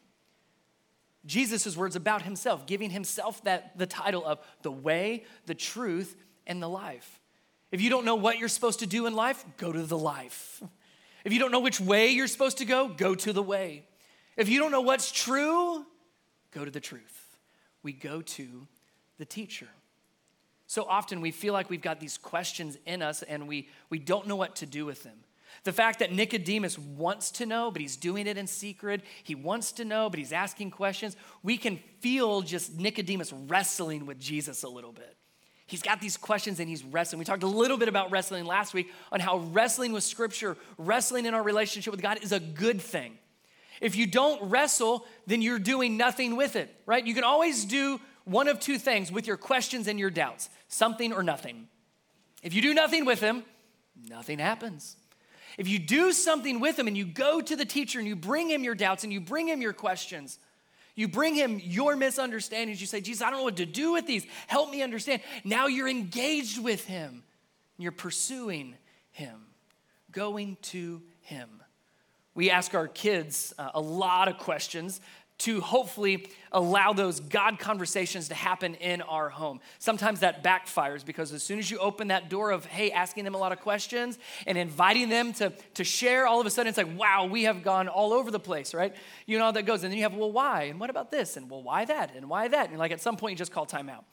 Jesus' 1.27 1.77
words 1.77 1.97
about 1.97 2.23
himself, 2.23 2.67
giving 2.67 2.91
himself 2.91 3.43
that 3.45 3.79
the 3.79 3.87
title 3.87 4.25
of 4.25 4.39
the 4.63 4.71
way, 4.71 5.25
the 5.47 5.55
truth, 5.55 6.17
and 6.47 6.63
the 6.63 6.69
life. 6.69 7.21
If 7.73 7.81
you 7.81 7.91
don't 7.91 8.05
know 8.05 8.15
what 8.15 8.39
you're 8.39 8.49
supposed 8.49 8.81
to 8.81 8.87
do 8.87 9.07
in 9.07 9.15
life, 9.15 9.45
go 9.57 9.73
to 9.73 9.83
the 9.83 9.99
life. 9.99 10.63
If 11.25 11.33
you 11.33 11.39
don't 11.39 11.51
know 11.51 11.61
which 11.61 11.81
way 11.81 12.11
you're 12.11 12.27
supposed 12.27 12.59
to 12.59 12.65
go, 12.65 12.89
go 12.89 13.15
to 13.15 13.33
the 13.33 13.43
way. 13.43 13.87
If 14.37 14.49
you 14.49 14.59
don't 14.59 14.71
know 14.71 14.83
what's 14.83 15.11
true, 15.11 15.87
go 16.53 16.65
to 16.65 16.71
the 16.71 16.81
truth. 16.81 17.37
We 17.83 17.93
go 17.93 18.21
to 18.21 18.67
the 19.19 19.25
teacher. 19.25 19.69
So 20.67 20.85
often 20.85 21.21
we 21.21 21.31
feel 21.31 21.53
like 21.53 21.71
we've 21.71 21.81
got 21.81 22.01
these 22.01 22.19
questions 22.19 22.77
in 22.85 23.01
us 23.01 23.23
and 23.23 23.49
we, 23.49 23.69
we 23.91 23.99
don't 23.99 24.27
know 24.27 24.37
what 24.37 24.57
to 24.57 24.67
do 24.67 24.85
with 24.85 25.03
them. 25.03 25.19
The 25.63 25.73
fact 25.73 26.01
that 26.01 26.13
Nicodemus 26.13 26.79
wants 26.79 27.31
to 27.33 27.47
know, 27.47 27.71
but 27.71 27.81
he's 27.81 27.97
doing 27.97 28.27
it 28.27 28.37
in 28.37 28.47
secret. 28.47 29.03
He 29.23 29.35
wants 29.35 29.73
to 29.73 29.85
know, 29.85 30.11
but 30.11 30.19
he's 30.19 30.33
asking 30.33 30.73
questions. 30.73 31.17
We 31.43 31.57
can 31.57 31.79
feel 32.01 32.43
just 32.43 32.79
Nicodemus 32.79 33.33
wrestling 33.33 34.07
with 34.07 34.19
Jesus 34.19 34.65
a 34.65 34.69
little 34.69 34.93
bit. 34.93 35.17
He's 35.67 35.83
got 35.83 36.01
these 36.01 36.17
questions 36.17 36.61
and 36.61 36.69
he's 36.69 36.85
wrestling. 36.85 37.19
We 37.19 37.25
talked 37.25 37.43
a 37.43 37.47
little 37.47 37.79
bit 37.79 37.89
about 37.89 38.11
wrestling 38.11 38.45
last 38.45 38.75
week 38.75 38.93
on 39.11 39.21
how 39.21 39.39
wrestling 39.39 39.93
with 39.93 40.05
Scripture, 40.05 40.57
wrestling 40.77 41.25
in 41.25 41.33
our 41.33 41.43
relationship 41.43 41.91
with 41.91 42.03
God 42.03 42.23
is 42.23 42.33
a 42.33 42.41
good 42.41 42.81
thing. 42.81 43.19
If 43.81 43.97
you 43.97 44.07
don't 44.07 44.51
wrestle, 44.51 45.07
then 45.27 45.43
you're 45.43 45.59
doing 45.59 45.97
nothing 45.97 46.37
with 46.37 46.57
it, 46.57 46.75
right? 46.87 47.05
You 47.05 47.15
can 47.15 47.25
always 47.25 47.65
do 47.65 48.01
one 48.25 48.49
of 48.49 48.61
two 48.61 48.79
things 48.79 49.11
with 49.11 49.27
your 49.27 49.37
questions 49.37 49.89
and 49.89 49.99
your 49.99 50.11
doubts 50.11 50.49
something 50.69 51.13
or 51.13 51.23
nothing. 51.23 51.69
If 52.43 52.53
you 52.53 52.61
do 52.61 52.75
nothing 52.75 53.05
with 53.05 53.21
them, 53.21 53.45
nothing 54.09 54.39
happens. 54.39 54.97
If 55.59 55.69
you 55.69 55.79
do 55.79 56.13
something 56.13 56.61
with 56.61 56.79
him 56.79 56.89
and 56.89 56.97
you 56.97 57.05
go 57.05 57.41
to 57.41 57.57
the 57.57 57.65
teacher 57.65 57.99
and 57.99 58.09
you 58.09 58.17
bring 58.17 58.51
him 58.51 58.65
your 58.65 58.75
doubts 58.75 59.05
and 59.05 59.13
you 59.13 59.21
bring 59.21 59.47
him 59.49 59.63
your 59.63 59.73
questions, 59.73 60.39
you 60.95 61.09
bring 61.09 61.35
him 61.35 61.61
your 61.63 61.97
misunderstandings. 61.97 62.81
You 62.81 62.87
say, 62.87 63.01
Jesus, 63.01 63.23
I 63.23 63.31
don't 63.31 63.41
know 63.41 63.45
what 63.45 63.57
to 63.57 63.67
do 63.67 63.93
with 63.93 64.07
these. 64.07 64.27
Help 64.47 64.71
me 64.71 64.83
understand. 64.83 65.23
Now 65.43 65.67
you're 65.67 65.89
engaged 65.89 66.63
with 66.63 66.85
him. 66.85 67.25
You're 67.79 67.93
pursuing 67.93 68.77
him, 69.11 69.47
going 70.13 70.57
to 70.63 71.03
him. 71.23 71.49
We 72.35 72.51
ask 72.51 72.75
our 72.75 72.89
kids 72.89 73.53
uh, 73.59 73.71
a 73.75 73.81
lot 73.81 74.29
of 74.29 74.39
questions 74.39 75.01
to 75.37 75.61
hopefully 75.61 76.29
allow 76.53 76.93
those 76.93 77.19
God 77.19 77.59
conversations 77.59 78.29
to 78.29 78.35
happen 78.35 78.77
in 78.77 79.03
our 79.03 79.29
home. 79.29 79.61
Sometimes 79.79 80.21
that 80.21 80.45
backfires 80.45 81.05
because 81.05 81.33
as 81.33 81.43
soon 81.43 81.59
as 81.59 81.71
you 81.71 81.79
open 81.79 82.09
that 82.09 82.31
door 82.31 82.53
of, 82.53 82.65
hey, 82.67 82.93
asking 82.93 83.25
them 83.25 83.35
a 83.35 83.39
lot 83.39 83.51
of 83.51 83.61
questions 83.61 84.19
and 84.47 84.57
inviting 84.57 85.09
them 85.09 85.33
to, 85.35 85.53
to 85.75 85.83
share, 85.83 86.27
all 86.27 86.41
of 86.41 86.47
a 86.47 86.51
sudden 86.51 86.69
it's 86.69 86.79
like, 86.79 86.97
wow, 86.97 87.27
we 87.27 87.45
have 87.45 87.65
gone 87.65 87.89
all 87.89 88.13
over 88.13 88.31
the 88.31 88.39
place, 88.39 88.73
right? 88.75 88.95
You 89.27 89.39
know 89.39 89.47
how 89.47 89.51
that 89.53 89.65
goes. 89.65 89.83
And 89.83 89.91
then 89.91 89.99
you 89.99 90.05
have, 90.05 90.15
well, 90.15 90.31
why? 90.31 90.65
And 90.65 90.79
what 90.79 90.91
about 90.91 91.11
this? 91.11 91.37
And 91.37 91.51
well, 91.51 91.63
why 91.63 91.85
that? 91.85 92.15
And 92.15 92.29
why 92.29 92.47
that? 92.49 92.71
And 92.71 92.79
like 92.79 92.93
at 92.93 93.01
some 93.01 93.17
point 93.17 93.33
you 93.33 93.37
just 93.37 93.53
call 93.53 93.67
time 93.67 93.89
out. 93.89 94.05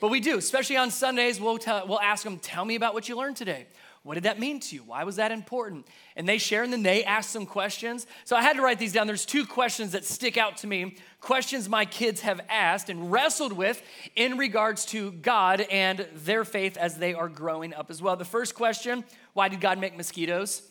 But 0.00 0.10
we 0.10 0.20
do, 0.20 0.38
especially 0.38 0.76
on 0.76 0.92
Sundays, 0.92 1.40
we'll, 1.40 1.58
tell, 1.58 1.88
we'll 1.88 2.00
ask 2.00 2.22
them, 2.22 2.38
tell 2.38 2.64
me 2.64 2.76
about 2.76 2.94
what 2.94 3.08
you 3.08 3.16
learned 3.16 3.36
today. 3.36 3.66
What 4.02 4.14
did 4.14 4.22
that 4.24 4.38
mean 4.38 4.60
to 4.60 4.74
you? 4.74 4.82
Why 4.82 5.04
was 5.04 5.16
that 5.16 5.32
important? 5.32 5.86
And 6.16 6.28
they 6.28 6.38
share, 6.38 6.62
and 6.62 6.72
then 6.72 6.82
they 6.82 7.04
ask 7.04 7.30
some 7.30 7.46
questions. 7.46 8.06
So 8.24 8.36
I 8.36 8.42
had 8.42 8.56
to 8.56 8.62
write 8.62 8.78
these 8.78 8.92
down. 8.92 9.06
There's 9.06 9.26
two 9.26 9.44
questions 9.44 9.92
that 9.92 10.04
stick 10.04 10.36
out 10.36 10.58
to 10.58 10.66
me 10.66 10.96
questions 11.20 11.68
my 11.68 11.84
kids 11.84 12.20
have 12.20 12.40
asked 12.48 12.88
and 12.88 13.10
wrestled 13.10 13.52
with 13.52 13.82
in 14.14 14.38
regards 14.38 14.84
to 14.86 15.10
God 15.12 15.60
and 15.62 16.06
their 16.14 16.44
faith 16.44 16.76
as 16.76 16.96
they 16.96 17.12
are 17.12 17.28
growing 17.28 17.74
up 17.74 17.90
as 17.90 18.00
well. 18.00 18.16
The 18.16 18.24
first 18.24 18.54
question 18.54 19.04
why 19.32 19.48
did 19.48 19.60
God 19.60 19.78
make 19.78 19.96
mosquitoes? 19.96 20.62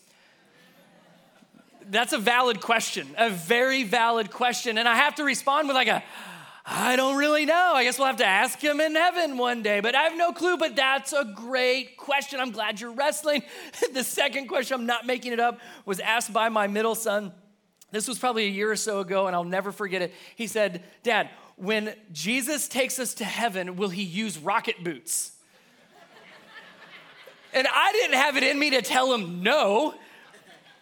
That's 1.90 2.12
a 2.12 2.18
valid 2.18 2.60
question, 2.60 3.08
a 3.16 3.30
very 3.30 3.82
valid 3.82 4.30
question. 4.30 4.76
And 4.76 4.86
I 4.86 4.94
have 4.94 5.14
to 5.16 5.24
respond 5.24 5.68
with 5.68 5.74
like 5.74 5.88
a, 5.88 6.02
I 6.70 6.96
don't 6.96 7.16
really 7.16 7.46
know. 7.46 7.72
I 7.74 7.84
guess 7.84 7.98
we'll 7.98 8.08
have 8.08 8.18
to 8.18 8.26
ask 8.26 8.60
him 8.60 8.78
in 8.78 8.94
heaven 8.94 9.38
one 9.38 9.62
day, 9.62 9.80
but 9.80 9.94
I 9.94 10.02
have 10.02 10.18
no 10.18 10.32
clue. 10.32 10.58
But 10.58 10.76
that's 10.76 11.14
a 11.14 11.24
great 11.24 11.96
question. 11.96 12.40
I'm 12.40 12.50
glad 12.50 12.78
you're 12.78 12.92
wrestling. 12.92 13.42
the 13.94 14.04
second 14.04 14.48
question, 14.48 14.74
I'm 14.74 14.86
not 14.86 15.06
making 15.06 15.32
it 15.32 15.40
up, 15.40 15.60
was 15.86 15.98
asked 15.98 16.30
by 16.30 16.50
my 16.50 16.66
middle 16.66 16.94
son. 16.94 17.32
This 17.90 18.06
was 18.06 18.18
probably 18.18 18.44
a 18.44 18.50
year 18.50 18.70
or 18.70 18.76
so 18.76 19.00
ago, 19.00 19.26
and 19.26 19.34
I'll 19.34 19.44
never 19.44 19.72
forget 19.72 20.02
it. 20.02 20.12
He 20.36 20.46
said, 20.46 20.84
Dad, 21.02 21.30
when 21.56 21.94
Jesus 22.12 22.68
takes 22.68 22.98
us 22.98 23.14
to 23.14 23.24
heaven, 23.24 23.76
will 23.76 23.88
he 23.88 24.02
use 24.02 24.36
rocket 24.36 24.84
boots? 24.84 25.32
and 27.54 27.66
I 27.66 27.92
didn't 27.92 28.16
have 28.16 28.36
it 28.36 28.42
in 28.42 28.58
me 28.58 28.70
to 28.70 28.82
tell 28.82 29.14
him 29.14 29.42
no, 29.42 29.94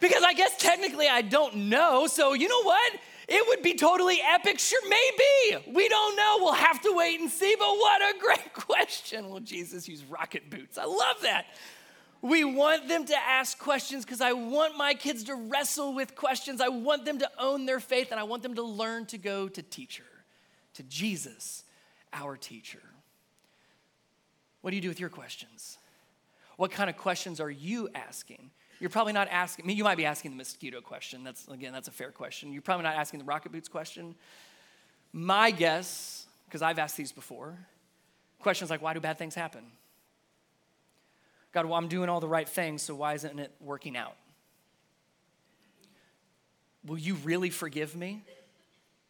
because 0.01 0.25
I 0.25 0.35
guess 0.35 0.57
technically 0.57 1.07
I 1.07 1.23
don't 1.23 1.55
know. 1.69 2.09
So, 2.09 2.33
you 2.33 2.49
know 2.49 2.63
what? 2.65 2.93
It 3.29 3.45
would 3.49 3.63
be 3.63 3.75
totally 3.75 4.21
epic. 4.23 4.59
Sure, 4.59 4.81
maybe. 4.89 5.73
We 5.73 5.89
don't 5.89 6.17
know. 6.17 6.39
We'll 6.41 6.53
have 6.53 6.81
to 6.83 6.93
wait 6.95 7.21
and 7.21 7.29
see. 7.29 7.57
But 7.59 7.71
what 7.71 8.03
a 8.03 8.19
great 8.21 8.53
question. 8.55 9.31
Will 9.31 9.41
Jesus 9.41 9.89
use 9.89 10.05
rocket 10.05 10.49
boots? 10.49 10.79
I 10.79 10.85
love 10.85 11.17
that. 11.23 11.47
We 12.23 12.45
want 12.45 12.89
them 12.89 13.05
to 13.07 13.17
ask 13.17 13.59
questions 13.59 14.05
because 14.05 14.21
I 14.21 14.33
want 14.33 14.77
my 14.77 14.95
kids 14.95 15.25
to 15.25 15.35
wrestle 15.35 15.95
with 15.95 16.15
questions. 16.15 16.61
I 16.61 16.69
want 16.69 17.05
them 17.05 17.19
to 17.19 17.31
own 17.39 17.67
their 17.67 17.81
faith 17.81 18.09
and 18.11 18.19
I 18.19 18.25
want 18.25 18.43
them 18.43 18.55
to 18.55 18.63
learn 18.63 19.07
to 19.07 19.19
go 19.19 19.49
to 19.49 19.63
teacher, 19.63 20.05
to 20.75 20.83
Jesus, 20.85 21.65
our 22.13 22.37
teacher. 22.37 22.83
What 24.61 24.71
do 24.71 24.77
you 24.77 24.83
do 24.83 24.89
with 24.89 25.01
your 25.01 25.11
questions? 25.11 25.79
What 26.57 26.71
kind 26.71 26.89
of 26.89 26.97
questions 26.97 27.39
are 27.39 27.51
you 27.51 27.89
asking? 27.95 28.51
You're 28.79 28.91
probably 28.91 29.13
not 29.13 29.29
asking, 29.29 29.65
I 29.65 29.67
mean, 29.67 29.77
you 29.77 29.85
might 29.85 29.97
be 29.97 30.05
asking 30.05 30.33
the 30.33 30.37
mosquito 30.37 30.81
question. 30.81 31.25
That's, 31.25 31.49
again, 31.49 31.73
that's 31.73 31.89
a 31.89 31.93
fair 31.93 32.11
question. 32.11 32.53
You're 32.53 32.63
probably 32.63 32.85
not 32.85 32.97
asking 32.97 33.21
the 33.21 33.25
rocket 33.25 33.53
boots 33.53 33.69
question. 33.69 34.15
My 35.13 35.51
guess, 35.51 36.27
because 36.47 36.63
I've 36.63 36.79
asked 36.79 36.97
these 36.97 37.13
before, 37.13 37.59
questions 38.41 38.71
like, 38.71 38.83
why 38.83 38.93
do 38.93 39.01
bad 39.01 39.19
things 39.19 39.35
happen? 39.35 39.65
God, 41.53 41.65
well, 41.65 41.75
I'm 41.75 41.89
doing 41.89 42.11
all 42.11 42.21
the 42.21 42.29
right 42.29 42.49
things, 42.49 42.83
so 42.83 42.95
why 42.95 43.15
isn't 43.15 43.39
it 43.39 43.51
working 43.61 43.97
out? 43.97 44.17
Will 46.85 46.99
you 46.99 47.15
really 47.25 47.51
forgive 47.51 47.97
me? 47.97 48.23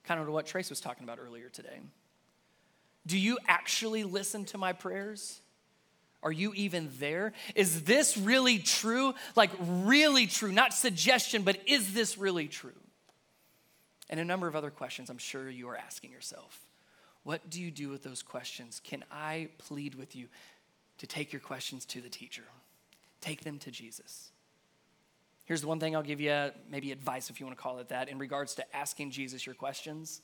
Kind 0.05 0.21
of 0.21 0.29
what 0.29 0.47
Trace 0.47 0.71
was 0.71 0.81
talking 0.81 1.03
about 1.03 1.19
earlier 1.19 1.49
today. 1.49 1.81
Do 3.05 3.19
you 3.19 3.39
actually 3.49 4.05
listen 4.05 4.45
to 4.47 4.59
my 4.59 4.73
prayers? 4.73 5.41
Are 6.27 6.33
you 6.33 6.53
even 6.55 6.91
there? 6.99 7.35
Is 7.55 7.85
this 7.85 8.17
really 8.17 8.59
true? 8.59 9.15
Like, 9.37 9.53
really 9.61 10.27
true? 10.27 10.51
Not 10.51 10.75
suggestion, 10.75 11.43
but 11.43 11.57
is 11.67 11.95
this 11.95 12.19
really 12.19 12.49
true? 12.49 12.73
And 14.11 14.19
a 14.19 14.25
number 14.25 14.49
of 14.49 14.57
other 14.57 14.71
questions 14.71 15.09
I'm 15.09 15.19
sure 15.19 15.49
you 15.49 15.69
are 15.69 15.77
asking 15.77 16.11
yourself. 16.11 16.67
What 17.23 17.49
do 17.49 17.63
you 17.63 17.71
do 17.71 17.91
with 17.91 18.03
those 18.03 18.25
questions? 18.25 18.81
Can 18.83 19.05
I 19.09 19.51
plead 19.59 19.95
with 19.95 20.17
you 20.17 20.27
to 20.99 21.07
take 21.07 21.33
your 21.33 21.39
questions 21.39 21.85
to 21.85 22.01
the 22.01 22.09
teacher? 22.09 22.43
Take 23.21 23.45
them 23.45 23.61
to 23.61 23.71
Jesus. 23.71 24.33
Here's 25.45 25.61
the 25.61 25.69
one 25.69 25.79
thing 25.79 25.95
I'll 25.95 26.03
give 26.03 26.21
you, 26.21 26.51
maybe 26.69 26.91
advice 26.91 27.31
if 27.31 27.39
you 27.39 27.47
want 27.47 27.57
to 27.57 27.63
call 27.63 27.79
it 27.79 27.91
that, 27.91 28.09
in 28.09 28.19
regards 28.19 28.57
to 28.57 28.77
asking 28.77 29.13
Jesus 29.13 29.47
your 29.47 29.55
questions. 29.55 30.23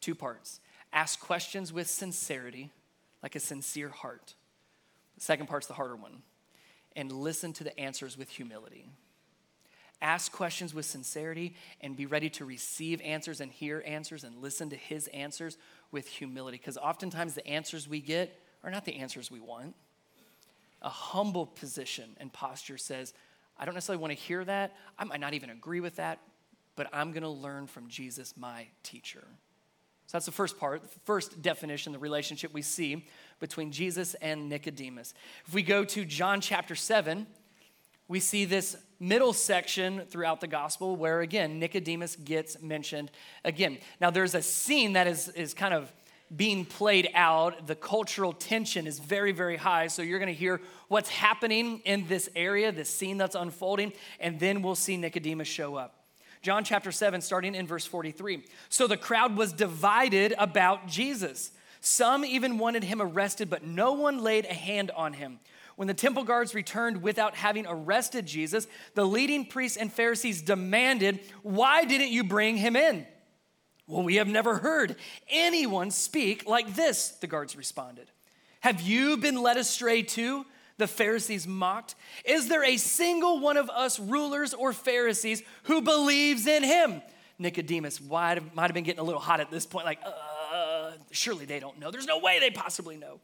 Two 0.00 0.16
parts. 0.16 0.58
Ask 0.92 1.20
questions 1.20 1.72
with 1.72 1.86
sincerity, 1.86 2.70
like 3.22 3.36
a 3.36 3.40
sincere 3.40 3.90
heart. 3.90 4.34
The 5.16 5.20
second 5.20 5.46
part's 5.46 5.66
the 5.66 5.74
harder 5.74 5.96
one. 5.96 6.22
And 6.94 7.10
listen 7.10 7.52
to 7.54 7.64
the 7.64 7.78
answers 7.78 8.18
with 8.18 8.28
humility. 8.28 8.86
Ask 10.02 10.32
questions 10.32 10.74
with 10.74 10.84
sincerity 10.84 11.54
and 11.80 11.96
be 11.96 12.06
ready 12.06 12.28
to 12.30 12.44
receive 12.44 13.00
answers 13.02 13.40
and 13.40 13.52
hear 13.52 13.82
answers 13.86 14.24
and 14.24 14.42
listen 14.42 14.68
to 14.70 14.76
his 14.76 15.06
answers 15.08 15.56
with 15.92 16.08
humility. 16.08 16.58
Because 16.58 16.76
oftentimes 16.76 17.34
the 17.34 17.46
answers 17.46 17.88
we 17.88 18.00
get 18.00 18.36
are 18.64 18.70
not 18.70 18.84
the 18.84 18.96
answers 18.96 19.30
we 19.30 19.40
want. 19.40 19.74
A 20.82 20.88
humble 20.88 21.46
position 21.46 22.16
and 22.18 22.32
posture 22.32 22.76
says, 22.76 23.14
I 23.56 23.64
don't 23.64 23.74
necessarily 23.74 24.00
want 24.02 24.12
to 24.12 24.18
hear 24.18 24.44
that. 24.44 24.74
I 24.98 25.04
might 25.04 25.20
not 25.20 25.34
even 25.34 25.50
agree 25.50 25.80
with 25.80 25.96
that, 25.96 26.18
but 26.74 26.88
I'm 26.92 27.12
going 27.12 27.22
to 27.22 27.28
learn 27.28 27.68
from 27.68 27.88
Jesus, 27.88 28.34
my 28.36 28.66
teacher. 28.82 29.24
So 30.12 30.18
that's 30.18 30.26
the 30.26 30.32
first 30.32 30.58
part, 30.58 30.82
the 30.82 31.00
first 31.06 31.40
definition, 31.40 31.94
the 31.94 31.98
relationship 31.98 32.52
we 32.52 32.60
see 32.60 33.06
between 33.40 33.72
Jesus 33.72 34.12
and 34.20 34.50
Nicodemus. 34.50 35.14
If 35.46 35.54
we 35.54 35.62
go 35.62 35.86
to 35.86 36.04
John 36.04 36.42
chapter 36.42 36.74
7, 36.74 37.26
we 38.08 38.20
see 38.20 38.44
this 38.44 38.76
middle 39.00 39.32
section 39.32 40.02
throughout 40.10 40.42
the 40.42 40.46
gospel 40.48 40.96
where, 40.96 41.22
again, 41.22 41.58
Nicodemus 41.58 42.16
gets 42.16 42.60
mentioned 42.60 43.10
again. 43.42 43.78
Now, 44.02 44.10
there's 44.10 44.34
a 44.34 44.42
scene 44.42 44.92
that 44.92 45.06
is, 45.06 45.28
is 45.28 45.54
kind 45.54 45.72
of 45.72 45.90
being 46.36 46.66
played 46.66 47.08
out. 47.14 47.66
The 47.66 47.74
cultural 47.74 48.34
tension 48.34 48.86
is 48.86 48.98
very, 48.98 49.32
very 49.32 49.56
high. 49.56 49.86
So 49.86 50.02
you're 50.02 50.18
going 50.18 50.26
to 50.26 50.38
hear 50.38 50.60
what's 50.88 51.08
happening 51.08 51.80
in 51.86 52.06
this 52.06 52.28
area, 52.36 52.70
this 52.70 52.90
scene 52.90 53.16
that's 53.16 53.34
unfolding, 53.34 53.94
and 54.20 54.38
then 54.38 54.60
we'll 54.60 54.74
see 54.74 54.98
Nicodemus 54.98 55.48
show 55.48 55.76
up. 55.76 56.01
John 56.42 56.64
chapter 56.64 56.90
7, 56.90 57.20
starting 57.20 57.54
in 57.54 57.68
verse 57.68 57.86
43. 57.86 58.44
So 58.68 58.88
the 58.88 58.96
crowd 58.96 59.36
was 59.36 59.52
divided 59.52 60.34
about 60.36 60.88
Jesus. 60.88 61.52
Some 61.80 62.24
even 62.24 62.58
wanted 62.58 62.82
him 62.82 63.00
arrested, 63.00 63.48
but 63.48 63.64
no 63.64 63.92
one 63.92 64.18
laid 64.18 64.44
a 64.46 64.54
hand 64.54 64.90
on 64.96 65.12
him. 65.12 65.38
When 65.76 65.88
the 65.88 65.94
temple 65.94 66.24
guards 66.24 66.54
returned 66.54 67.02
without 67.02 67.36
having 67.36 67.64
arrested 67.68 68.26
Jesus, 68.26 68.66
the 68.94 69.06
leading 69.06 69.46
priests 69.46 69.76
and 69.76 69.92
Pharisees 69.92 70.42
demanded, 70.42 71.20
Why 71.42 71.84
didn't 71.84 72.10
you 72.10 72.24
bring 72.24 72.56
him 72.56 72.74
in? 72.74 73.06
Well, 73.86 74.02
we 74.02 74.16
have 74.16 74.28
never 74.28 74.58
heard 74.58 74.96
anyone 75.28 75.90
speak 75.90 76.46
like 76.48 76.74
this, 76.74 77.10
the 77.20 77.26
guards 77.26 77.56
responded. 77.56 78.10
Have 78.60 78.80
you 78.80 79.16
been 79.16 79.42
led 79.42 79.56
astray 79.56 80.02
too? 80.02 80.44
The 80.82 80.88
Pharisees 80.88 81.46
mocked. 81.46 81.94
Is 82.24 82.48
there 82.48 82.64
a 82.64 82.76
single 82.76 83.38
one 83.38 83.56
of 83.56 83.70
us 83.70 84.00
rulers 84.00 84.52
or 84.52 84.72
Pharisees 84.72 85.40
who 85.62 85.80
believes 85.80 86.48
in 86.48 86.64
him? 86.64 87.02
Nicodemus 87.38 88.00
might 88.00 88.34
have, 88.34 88.52
might 88.52 88.64
have 88.64 88.74
been 88.74 88.82
getting 88.82 89.00
a 89.00 89.04
little 89.04 89.20
hot 89.20 89.38
at 89.38 89.48
this 89.48 89.64
point, 89.64 89.86
like, 89.86 90.00
uh, 90.04 90.90
surely 91.12 91.44
they 91.44 91.60
don't 91.60 91.78
know. 91.78 91.92
There's 91.92 92.06
no 92.06 92.18
way 92.18 92.40
they 92.40 92.50
possibly 92.50 92.96
know. 92.96 93.20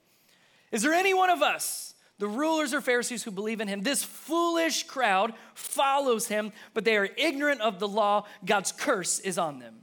Is 0.71 0.83
there 0.83 0.93
any 0.93 1.13
one 1.15 1.31
of 1.31 1.43
us, 1.43 1.95
the 2.21 2.29
rulers 2.29 2.73
or 2.73 2.81
Pharisees, 2.81 3.25
who 3.25 3.33
believe 3.33 3.61
in 3.61 3.67
him? 3.67 3.83
This 3.83 4.05
foolish 4.05 4.85
crowd 4.85 5.35
follows 5.55 6.29
him, 6.29 6.53
but 6.75 6.85
they 6.85 6.97
are 6.97 7.09
ignorant 7.17 7.61
of 7.61 7.81
the 7.81 7.89
law. 7.89 8.25
God's 8.45 8.71
curse 8.71 9.19
is 9.19 9.37
on 9.37 9.59
them. 9.59 9.75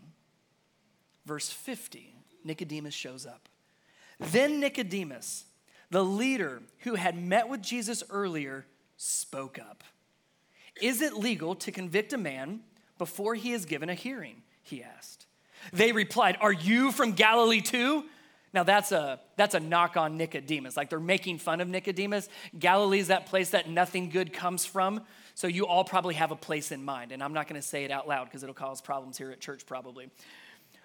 Verse 1.26 1.50
50 1.50 2.16
Nicodemus 2.46 2.94
shows 2.94 3.26
up. 3.26 3.50
Then 4.18 4.62
Nicodemus, 4.62 5.44
the 5.90 6.04
leader 6.04 6.62
who 6.80 6.96
had 6.96 7.18
met 7.18 7.50
with 7.50 7.62
Jesus 7.62 8.04
earlier 8.10 8.66
spoke 8.98 9.60
up. 9.60 9.84
Is 10.82 11.02
it 11.02 11.14
legal 11.14 11.56
to 11.56 11.72
convict 11.72 12.14
a 12.14 12.18
man 12.18 12.62
before 12.98 13.36
he 13.36 13.54
is 13.54 13.66
given 13.66 13.90
a 13.90 13.94
hearing? 13.94 14.44
He 14.62 14.84
asked. 14.84 15.26
They 15.74 15.92
replied, 15.92 16.38
Are 16.42 16.52
you 16.52 16.92
from 16.92 17.14
Galilee 17.14 17.62
too? 17.62 18.06
Now 18.54 18.64
that's 18.64 18.92
a 18.92 19.20
that's 19.36 19.54
a 19.54 19.60
knock 19.60 19.98
on 19.98 20.16
Nicodemus. 20.16 20.78
Like 20.78 20.90
they're 20.90 21.00
making 21.00 21.40
fun 21.40 21.60
of 21.60 21.68
Nicodemus. 21.68 22.30
Galilee 22.58 23.00
is 23.00 23.08
that 23.08 23.26
place 23.26 23.50
that 23.50 23.70
nothing 23.70 24.10
good 24.10 24.32
comes 24.32 24.66
from. 24.66 25.02
So 25.34 25.48
you 25.48 25.68
all 25.68 25.84
probably 25.84 26.16
have 26.16 26.32
a 26.32 26.38
place 26.38 26.72
in 26.72 26.84
mind. 26.84 27.12
And 27.12 27.22
I'm 27.22 27.34
not 27.34 27.50
going 27.50 27.62
to 27.62 27.68
say 27.68 27.84
it 27.84 27.92
out 27.92 28.08
loud 28.08 28.26
because 28.26 28.44
it'll 28.44 28.56
cause 28.56 28.80
problems 28.80 29.18
here 29.18 29.32
at 29.32 29.42
church 29.42 29.66
probably. 29.66 30.10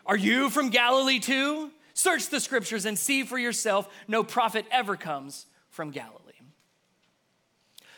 Are 0.04 0.16
you 0.16 0.50
from 0.50 0.70
Galilee 0.70 1.20
too? 1.20 1.70
Search 2.00 2.30
the 2.30 2.40
scriptures 2.40 2.86
and 2.86 2.98
see 2.98 3.24
for 3.24 3.38
yourself. 3.38 3.86
No 4.08 4.24
prophet 4.24 4.64
ever 4.70 4.96
comes 4.96 5.44
from 5.68 5.90
Galilee. 5.90 6.16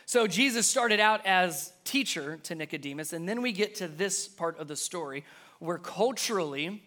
So 0.05 0.27
Jesus 0.27 0.67
started 0.67 0.99
out 0.99 1.25
as 1.25 1.71
teacher 1.85 2.35
to 2.43 2.53
Nicodemus, 2.53 3.13
and 3.13 3.29
then 3.29 3.41
we 3.41 3.53
get 3.53 3.75
to 3.75 3.87
this 3.87 4.27
part 4.27 4.59
of 4.59 4.67
the 4.67 4.75
story 4.75 5.23
where 5.59 5.77
culturally, 5.77 6.83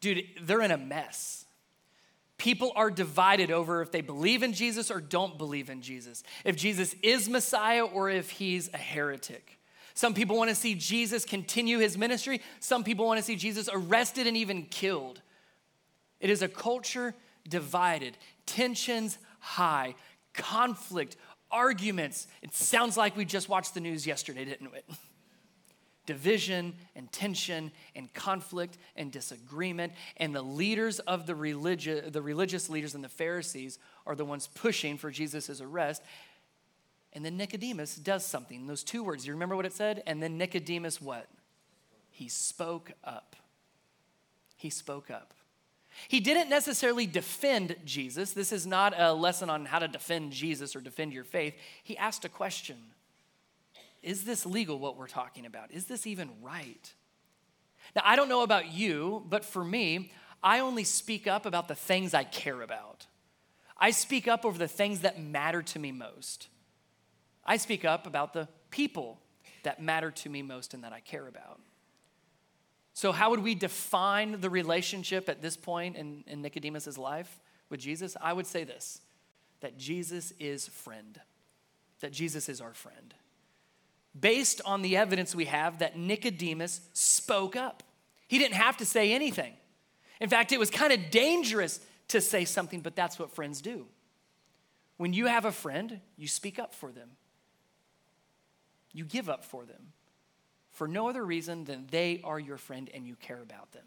dude, 0.00 0.24
they're 0.40 0.62
in 0.62 0.70
a 0.70 0.78
mess. 0.78 1.44
People 2.38 2.72
are 2.74 2.90
divided 2.90 3.50
over 3.50 3.82
if 3.82 3.92
they 3.92 4.00
believe 4.00 4.42
in 4.42 4.54
Jesus 4.54 4.90
or 4.90 5.02
don't 5.02 5.36
believe 5.36 5.68
in 5.68 5.82
Jesus, 5.82 6.22
if 6.42 6.56
Jesus 6.56 6.96
is 7.02 7.28
Messiah 7.28 7.84
or 7.84 8.08
if 8.08 8.30
he's 8.30 8.70
a 8.72 8.78
heretic. 8.78 9.60
Some 9.92 10.14
people 10.14 10.38
want 10.38 10.48
to 10.48 10.56
see 10.56 10.74
Jesus 10.74 11.26
continue 11.26 11.80
his 11.80 11.98
ministry. 11.98 12.40
Some 12.60 12.82
people 12.82 13.04
want 13.04 13.18
to 13.18 13.22
see 13.22 13.36
Jesus 13.36 13.68
arrested 13.70 14.26
and 14.26 14.38
even 14.38 14.62
killed. 14.62 15.20
It 16.24 16.30
is 16.30 16.40
a 16.40 16.48
culture 16.48 17.14
divided, 17.46 18.16
tensions 18.46 19.18
high, 19.40 19.94
conflict, 20.32 21.18
arguments. 21.50 22.26
It 22.40 22.54
sounds 22.54 22.96
like 22.96 23.14
we 23.14 23.26
just 23.26 23.50
watched 23.50 23.74
the 23.74 23.80
news 23.80 24.06
yesterday, 24.06 24.46
didn't 24.46 24.74
it? 24.74 24.88
Division 26.06 26.76
and 26.96 27.12
tension 27.12 27.72
and 27.94 28.10
conflict 28.14 28.78
and 28.96 29.12
disagreement. 29.12 29.92
And 30.16 30.34
the 30.34 30.40
leaders 30.40 30.98
of 31.00 31.26
the, 31.26 31.34
religi- 31.34 32.10
the 32.10 32.22
religious 32.22 32.70
leaders 32.70 32.94
and 32.94 33.04
the 33.04 33.10
Pharisees 33.10 33.78
are 34.06 34.14
the 34.14 34.24
ones 34.24 34.46
pushing 34.46 34.96
for 34.96 35.10
Jesus' 35.10 35.60
arrest. 35.60 36.02
And 37.12 37.22
then 37.22 37.36
Nicodemus 37.36 37.96
does 37.96 38.24
something. 38.24 38.66
Those 38.66 38.82
two 38.82 39.04
words, 39.04 39.26
you 39.26 39.34
remember 39.34 39.56
what 39.56 39.66
it 39.66 39.74
said? 39.74 40.02
And 40.06 40.22
then 40.22 40.38
Nicodemus 40.38 41.02
what? 41.02 41.28
He 42.10 42.28
spoke 42.28 42.92
up. 43.04 43.36
He 44.56 44.70
spoke 44.70 45.10
up. 45.10 45.34
He 46.08 46.20
didn't 46.20 46.48
necessarily 46.48 47.06
defend 47.06 47.76
Jesus. 47.84 48.32
This 48.32 48.52
is 48.52 48.66
not 48.66 48.94
a 48.98 49.12
lesson 49.12 49.50
on 49.50 49.66
how 49.66 49.78
to 49.78 49.88
defend 49.88 50.32
Jesus 50.32 50.74
or 50.74 50.80
defend 50.80 51.12
your 51.12 51.24
faith. 51.24 51.54
He 51.82 51.96
asked 51.96 52.24
a 52.24 52.28
question 52.28 52.76
Is 54.02 54.24
this 54.24 54.44
legal, 54.44 54.78
what 54.78 54.96
we're 54.96 55.06
talking 55.06 55.46
about? 55.46 55.70
Is 55.70 55.86
this 55.86 56.06
even 56.06 56.30
right? 56.42 56.92
Now, 57.94 58.02
I 58.04 58.16
don't 58.16 58.28
know 58.28 58.42
about 58.42 58.72
you, 58.72 59.24
but 59.28 59.44
for 59.44 59.64
me, 59.64 60.12
I 60.42 60.60
only 60.60 60.84
speak 60.84 61.26
up 61.26 61.46
about 61.46 61.68
the 61.68 61.74
things 61.74 62.12
I 62.12 62.24
care 62.24 62.62
about. 62.62 63.06
I 63.76 63.90
speak 63.90 64.28
up 64.28 64.44
over 64.44 64.58
the 64.58 64.68
things 64.68 65.00
that 65.00 65.20
matter 65.20 65.62
to 65.62 65.78
me 65.78 65.92
most. 65.92 66.48
I 67.44 67.56
speak 67.56 67.84
up 67.84 68.06
about 68.06 68.32
the 68.32 68.48
people 68.70 69.20
that 69.64 69.82
matter 69.82 70.10
to 70.10 70.28
me 70.28 70.42
most 70.42 70.74
and 70.74 70.84
that 70.84 70.92
I 70.92 71.00
care 71.00 71.26
about. 71.26 71.60
So, 72.94 73.10
how 73.10 73.30
would 73.30 73.40
we 73.40 73.56
define 73.56 74.40
the 74.40 74.48
relationship 74.48 75.28
at 75.28 75.42
this 75.42 75.56
point 75.56 75.96
in, 75.96 76.22
in 76.28 76.42
Nicodemus' 76.42 76.96
life 76.96 77.40
with 77.68 77.80
Jesus? 77.80 78.16
I 78.20 78.32
would 78.32 78.46
say 78.46 78.64
this 78.64 79.00
that 79.60 79.76
Jesus 79.76 80.32
is 80.38 80.68
friend, 80.68 81.20
that 82.00 82.12
Jesus 82.12 82.48
is 82.48 82.60
our 82.60 82.72
friend. 82.72 83.14
Based 84.18 84.60
on 84.64 84.82
the 84.82 84.96
evidence 84.96 85.34
we 85.34 85.46
have 85.46 85.80
that 85.80 85.98
Nicodemus 85.98 86.80
spoke 86.92 87.56
up, 87.56 87.82
he 88.28 88.38
didn't 88.38 88.54
have 88.54 88.76
to 88.76 88.84
say 88.84 89.12
anything. 89.12 89.54
In 90.20 90.28
fact, 90.28 90.52
it 90.52 90.60
was 90.60 90.70
kind 90.70 90.92
of 90.92 91.10
dangerous 91.10 91.80
to 92.08 92.20
say 92.20 92.44
something, 92.44 92.80
but 92.80 92.94
that's 92.94 93.18
what 93.18 93.34
friends 93.34 93.60
do. 93.60 93.86
When 94.98 95.12
you 95.12 95.26
have 95.26 95.44
a 95.44 95.50
friend, 95.50 96.00
you 96.16 96.28
speak 96.28 96.60
up 96.60 96.72
for 96.72 96.92
them, 96.92 97.10
you 98.92 99.04
give 99.04 99.28
up 99.28 99.44
for 99.44 99.64
them 99.64 99.92
for 100.74 100.86
no 100.86 101.08
other 101.08 101.24
reason 101.24 101.64
than 101.64 101.86
they 101.90 102.20
are 102.22 102.38
your 102.38 102.58
friend 102.58 102.90
and 102.92 103.06
you 103.06 103.16
care 103.16 103.40
about 103.40 103.72
them. 103.72 103.84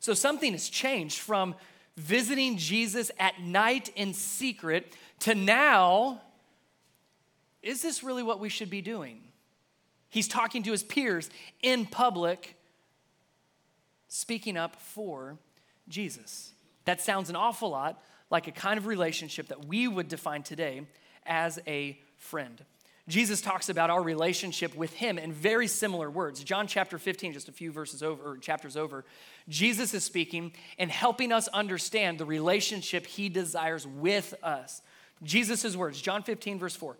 So 0.00 0.14
something 0.14 0.52
has 0.52 0.68
changed 0.68 1.18
from 1.18 1.54
visiting 1.96 2.56
Jesus 2.56 3.10
at 3.18 3.40
night 3.40 3.90
in 3.94 4.14
secret 4.14 4.96
to 5.20 5.34
now, 5.34 6.22
is 7.62 7.82
this 7.82 8.02
really 8.02 8.22
what 8.22 8.40
we 8.40 8.48
should 8.48 8.70
be 8.70 8.80
doing? 8.80 9.20
He's 10.08 10.26
talking 10.26 10.62
to 10.64 10.72
his 10.72 10.82
peers 10.82 11.28
in 11.62 11.86
public, 11.86 12.56
speaking 14.08 14.56
up 14.56 14.76
for 14.76 15.36
Jesus. 15.88 16.52
That 16.86 17.02
sounds 17.02 17.28
an 17.28 17.36
awful 17.36 17.70
lot 17.70 18.02
like 18.30 18.46
a 18.46 18.52
kind 18.52 18.78
of 18.78 18.86
relationship 18.86 19.48
that 19.48 19.66
we 19.66 19.86
would 19.86 20.08
define 20.08 20.42
today 20.42 20.86
as 21.26 21.58
a 21.66 21.98
friend. 22.16 22.64
Jesus 23.08 23.40
talks 23.40 23.68
about 23.68 23.90
our 23.90 24.02
relationship 24.02 24.74
with 24.76 24.92
him 24.92 25.18
in 25.18 25.32
very 25.32 25.66
similar 25.66 26.10
words. 26.10 26.44
John 26.44 26.66
chapter 26.66 26.98
15, 26.98 27.32
just 27.32 27.48
a 27.48 27.52
few 27.52 27.72
verses 27.72 28.02
over, 28.02 28.36
chapters 28.38 28.76
over, 28.76 29.04
Jesus 29.48 29.94
is 29.94 30.04
speaking 30.04 30.52
and 30.78 30.90
helping 30.90 31.32
us 31.32 31.48
understand 31.48 32.18
the 32.18 32.24
relationship 32.24 33.06
he 33.06 33.28
desires 33.28 33.86
with 33.86 34.34
us. 34.42 34.82
Jesus' 35.22 35.76
words, 35.76 36.00
John 36.00 36.22
15, 36.22 36.58
verse 36.58 36.76
4. 36.76 36.96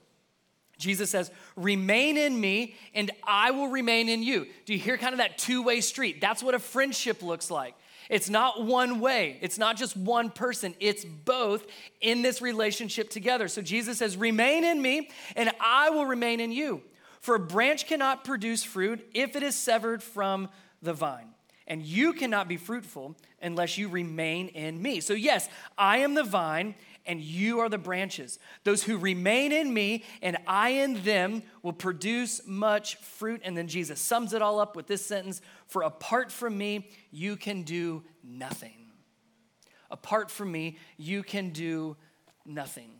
Jesus 0.78 1.10
says, 1.10 1.30
Remain 1.56 2.16
in 2.16 2.38
me, 2.38 2.74
and 2.94 3.10
I 3.24 3.52
will 3.52 3.68
remain 3.68 4.08
in 4.08 4.22
you. 4.22 4.46
Do 4.64 4.72
you 4.72 4.78
hear 4.78 4.96
kind 4.98 5.12
of 5.12 5.18
that 5.18 5.38
two 5.38 5.62
way 5.62 5.80
street? 5.80 6.20
That's 6.20 6.42
what 6.42 6.54
a 6.54 6.58
friendship 6.58 7.22
looks 7.22 7.50
like. 7.50 7.74
It's 8.10 8.28
not 8.28 8.64
one 8.64 8.98
way, 8.98 9.38
it's 9.40 9.56
not 9.56 9.76
just 9.76 9.96
one 9.96 10.30
person, 10.30 10.74
it's 10.80 11.04
both 11.04 11.64
in 12.00 12.22
this 12.22 12.42
relationship 12.42 13.08
together. 13.08 13.46
So 13.46 13.62
Jesus 13.62 13.98
says, 13.98 14.16
Remain 14.16 14.64
in 14.64 14.82
me, 14.82 15.10
and 15.36 15.50
I 15.60 15.90
will 15.90 16.04
remain 16.04 16.40
in 16.40 16.50
you. 16.50 16.82
For 17.20 17.36
a 17.36 17.40
branch 17.40 17.86
cannot 17.86 18.24
produce 18.24 18.64
fruit 18.64 19.06
if 19.14 19.36
it 19.36 19.44
is 19.44 19.54
severed 19.54 20.02
from 20.02 20.48
the 20.82 20.92
vine. 20.92 21.28
And 21.68 21.82
you 21.82 22.12
cannot 22.12 22.48
be 22.48 22.56
fruitful 22.56 23.14
unless 23.40 23.78
you 23.78 23.88
remain 23.88 24.48
in 24.48 24.82
me. 24.82 25.00
So, 25.00 25.12
yes, 25.12 25.48
I 25.78 25.98
am 25.98 26.14
the 26.14 26.24
vine, 26.24 26.74
and 27.06 27.20
you 27.20 27.60
are 27.60 27.68
the 27.68 27.78
branches. 27.78 28.38
Those 28.64 28.82
who 28.82 28.96
remain 28.96 29.52
in 29.52 29.72
me 29.72 30.04
and 30.22 30.36
I 30.46 30.70
in 30.70 31.02
them 31.02 31.42
will 31.62 31.72
produce 31.72 32.40
much 32.46 32.96
fruit. 32.96 33.40
And 33.44 33.56
then 33.56 33.68
Jesus 33.68 34.00
sums 34.00 34.32
it 34.32 34.42
all 34.42 34.60
up 34.60 34.76
with 34.76 34.86
this 34.86 35.04
sentence 35.04 35.40
For 35.66 35.82
apart 35.82 36.30
from 36.30 36.56
me, 36.56 36.88
you 37.10 37.36
can 37.36 37.62
do 37.62 38.02
nothing. 38.22 38.74
Apart 39.90 40.30
from 40.30 40.52
me, 40.52 40.78
you 40.96 41.22
can 41.22 41.50
do 41.50 41.96
nothing. 42.44 42.90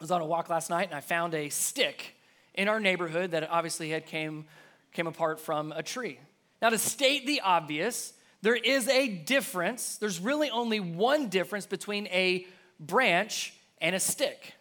I 0.00 0.04
was 0.04 0.10
on 0.10 0.20
a 0.20 0.26
walk 0.26 0.48
last 0.48 0.70
night 0.70 0.88
and 0.88 0.96
I 0.96 1.00
found 1.00 1.34
a 1.34 1.48
stick 1.48 2.14
in 2.54 2.68
our 2.68 2.80
neighborhood 2.80 3.32
that 3.32 3.48
obviously 3.50 3.90
had 3.90 4.06
came, 4.06 4.46
came 4.92 5.06
apart 5.06 5.40
from 5.40 5.72
a 5.72 5.82
tree. 5.82 6.18
Now, 6.60 6.70
to 6.70 6.78
state 6.78 7.26
the 7.26 7.40
obvious, 7.40 8.12
there 8.42 8.56
is 8.56 8.88
a 8.88 9.08
difference. 9.08 9.96
There's 9.96 10.20
really 10.20 10.50
only 10.50 10.80
one 10.80 11.28
difference 11.28 11.66
between 11.66 12.06
a 12.08 12.46
branch 12.80 13.54
and 13.80 13.94
a 13.94 14.00
stick, 14.00 14.54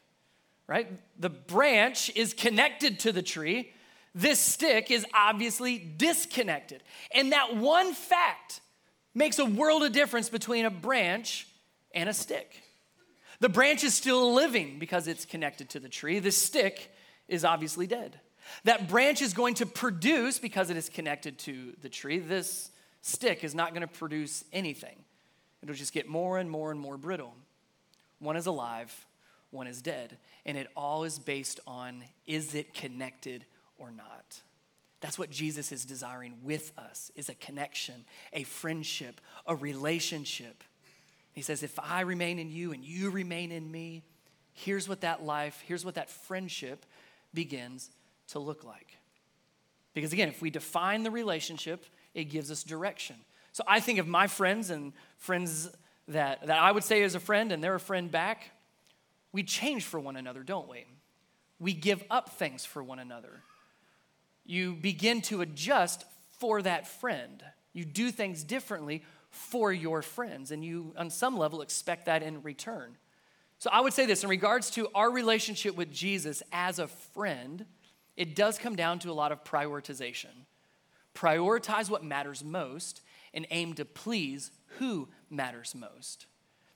right? 0.68 0.88
The 1.20 1.30
branch 1.30 2.12
is 2.16 2.34
connected 2.34 3.00
to 3.02 3.12
the 3.12 3.22
tree. 3.22 3.74
This 4.14 4.40
stick 4.40 4.90
is 4.92 5.06
obviously 5.14 5.78
disconnected. 5.78 6.84
And 7.14 7.32
that 7.32 7.56
one 7.56 7.94
fact 7.94 8.62
makes 9.14 9.40
a 9.40 9.46
world 9.46 9.84
of 9.84 9.92
difference 9.92 10.30
between 10.30 10.66
a 10.66 10.70
branch 10.70 11.48
and 11.94 12.10
a 12.10 12.14
stick. 12.14 12.62
The 13.40 13.50
branch 13.50 13.84
is 13.84 13.94
still 13.94 14.34
living 14.34 14.80
because 14.80 15.08
it's 15.08 15.26
connected 15.26 15.70
to 15.72 15.80
the 15.80 15.90
tree. 15.90 16.20
The 16.20 16.32
stick 16.32 16.92
is 17.28 17.46
obviously 17.46 17.86
dead. 17.86 18.20
That 18.64 18.88
branch 18.88 19.22
is 19.22 19.34
going 19.34 19.56
to 19.56 19.66
produce 19.66 20.40
because 20.40 20.70
it 20.70 20.78
is 20.78 20.90
connected 20.90 21.38
to 21.40 21.74
the 21.82 21.90
tree. 21.90 22.20
This 22.20 22.72
stick 23.02 23.44
is 23.44 23.54
not 23.54 23.74
going 23.74 23.82
to 23.82 23.94
produce 23.94 24.44
anything. 24.54 24.98
It'll 25.62 25.76
just 25.76 25.94
get 25.94 26.08
more 26.08 26.38
and 26.38 26.50
more 26.50 26.72
and 26.72 26.80
more 26.80 26.98
brittle. 26.98 27.34
One 28.20 28.36
is 28.36 28.46
alive, 28.46 29.06
one 29.52 29.68
is 29.68 29.82
dead. 29.82 30.18
And 30.46 30.58
it 30.58 30.68
all 30.76 31.04
is 31.04 31.20
based 31.20 31.60
on 31.68 32.04
is 32.26 32.56
it 32.56 32.74
connected 32.74 33.46
or 33.78 33.92
not? 33.92 34.42
That's 35.00 35.20
what 35.20 35.30
Jesus 35.30 35.72
is 35.72 35.86
desiring 35.86 36.36
with 36.44 36.72
us 36.78 37.12
is 37.16 37.30
a 37.30 37.36
connection, 37.36 38.06
a 38.34 38.44
friendship, 38.44 39.22
a 39.46 39.56
relationship. 39.56 40.64
He 41.34 41.42
says, 41.42 41.62
if 41.62 41.78
I 41.78 42.02
remain 42.02 42.40
in 42.40 42.50
you 42.50 42.72
and 42.72 42.84
you 42.84 43.12
remain 43.12 43.52
in 43.52 43.72
me, 43.72 44.02
here's 44.54 44.90
what 44.90 45.02
that 45.02 45.24
life, 45.24 45.64
here's 45.68 45.86
what 45.86 45.96
that 45.96 46.10
friendship 46.10 46.84
begins 47.34 47.92
to 48.30 48.40
look 48.40 48.64
like. 48.64 48.98
Because 49.94 50.14
again, 50.14 50.30
if 50.30 50.42
we 50.42 50.50
define 50.50 51.04
the 51.04 51.12
relationship, 51.12 51.86
it 52.16 52.26
gives 52.26 52.50
us 52.50 52.64
direction. 52.64 53.16
So 53.52 53.64
I 53.68 53.80
think 53.80 54.00
of 54.00 54.08
my 54.08 54.28
friends 54.28 54.72
and 54.72 54.94
friends 55.18 55.70
that, 56.08 56.48
that 56.48 56.58
I 56.58 56.72
would 56.72 56.84
say 56.84 57.02
is 57.02 57.16
a 57.16 57.20
friend 57.20 57.52
and 57.52 57.64
they're 57.64 57.76
a 57.76 57.80
friend 57.80 58.10
back, 58.10 58.52
we 59.32 59.44
change 59.44 59.84
for 59.84 60.00
one 60.00 60.16
another, 60.16 60.44
don't 60.44 60.70
we? 60.70 60.86
We 61.60 61.74
give 61.74 62.04
up 62.10 62.30
things 62.30 62.66
for 62.66 62.84
one 62.84 63.00
another. 63.00 63.42
You 64.46 64.74
begin 64.74 65.22
to 65.24 65.42
adjust 65.42 66.06
for 66.40 66.62
that 66.62 66.88
friend. 66.88 67.44
You 67.74 67.84
do 67.86 68.12
things 68.12 68.44
differently 68.44 69.04
for 69.30 69.72
your 69.74 70.02
friends, 70.02 70.52
and 70.52 70.64
you, 70.64 70.94
on 70.98 71.10
some 71.10 71.38
level, 71.38 71.62
expect 71.62 72.06
that 72.06 72.24
in 72.24 72.42
return. 72.42 72.98
So 73.60 73.70
I 73.72 73.82
would 73.82 73.94
say 73.94 74.06
this 74.06 74.24
in 74.24 74.30
regards 74.30 74.70
to 74.72 74.88
our 74.96 75.12
relationship 75.12 75.76
with 75.76 75.92
Jesus 75.92 76.42
as 76.52 76.80
a 76.80 76.88
friend, 76.88 77.66
it 78.16 78.36
does 78.36 78.58
come 78.58 78.76
down 78.76 79.00
to 79.00 79.12
a 79.12 79.14
lot 79.14 79.32
of 79.32 79.44
prioritization. 79.44 80.46
Prioritize 81.14 81.90
what 81.90 82.04
matters 82.04 82.44
most 82.44 83.02
and 83.34 83.46
aim 83.52 83.74
to 83.74 83.86
please 83.86 84.52
who 84.80 85.08
matters 85.30 85.74
most. 85.76 86.26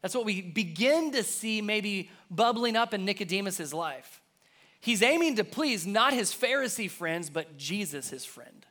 That's 0.01 0.15
what 0.15 0.25
we 0.25 0.41
begin 0.41 1.11
to 1.11 1.23
see 1.23 1.61
maybe 1.61 2.09
bubbling 2.29 2.75
up 2.75 2.93
in 2.93 3.05
Nicodemus's 3.05 3.73
life. 3.73 4.21
He's 4.79 5.03
aiming 5.03 5.35
to 5.35 5.43
please 5.43 5.85
not 5.85 6.13
his 6.13 6.33
Pharisee 6.33 6.89
friends, 6.89 7.29
but 7.29 7.57
Jesus, 7.57 8.09
his 8.09 8.25
friend. 8.25 8.65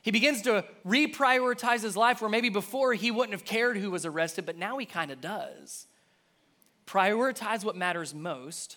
He 0.00 0.10
begins 0.10 0.42
to 0.42 0.64
reprioritize 0.86 1.82
his 1.82 1.96
life 1.96 2.20
where 2.20 2.30
maybe 2.30 2.50
before 2.50 2.92
he 2.94 3.10
wouldn't 3.10 3.32
have 3.32 3.44
cared 3.44 3.76
who 3.76 3.90
was 3.90 4.06
arrested, 4.06 4.46
but 4.46 4.56
now 4.56 4.78
he 4.78 4.86
kind 4.86 5.10
of 5.10 5.20
does. 5.20 5.86
Prioritize 6.86 7.64
what 7.64 7.74
matters 7.74 8.14
most 8.14 8.76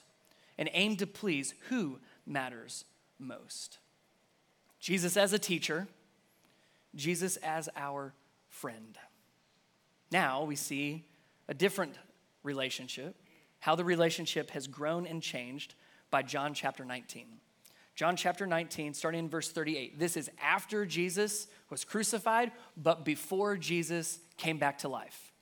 and 0.57 0.69
aim 0.73 0.95
to 0.97 1.05
please 1.05 1.53
who 1.69 1.99
matters 2.25 2.85
most. 3.19 3.77
Jesus 4.79 5.17
as 5.17 5.33
a 5.33 5.39
teacher, 5.39 5.87
Jesus 6.95 7.37
as 7.37 7.69
our 7.75 8.13
friend. 8.47 8.97
Now 10.11 10.43
we 10.43 10.55
see 10.55 11.05
a 11.47 11.53
different 11.53 11.95
relationship, 12.43 13.15
how 13.59 13.75
the 13.75 13.83
relationship 13.83 14.51
has 14.51 14.67
grown 14.67 15.05
and 15.05 15.21
changed 15.21 15.75
by 16.09 16.23
John 16.23 16.53
chapter 16.53 16.85
19. 16.85 17.27
John 17.95 18.15
chapter 18.15 18.45
19, 18.45 18.93
starting 18.93 19.19
in 19.21 19.29
verse 19.29 19.49
38. 19.49 19.97
This 19.97 20.15
is 20.15 20.29
after 20.41 20.85
Jesus 20.85 21.47
was 21.69 21.83
crucified, 21.83 22.51
but 22.77 23.03
before 23.03 23.57
Jesus 23.57 24.19
came 24.37 24.59
back 24.59 24.77
to 24.79 24.87
life. 24.87 25.33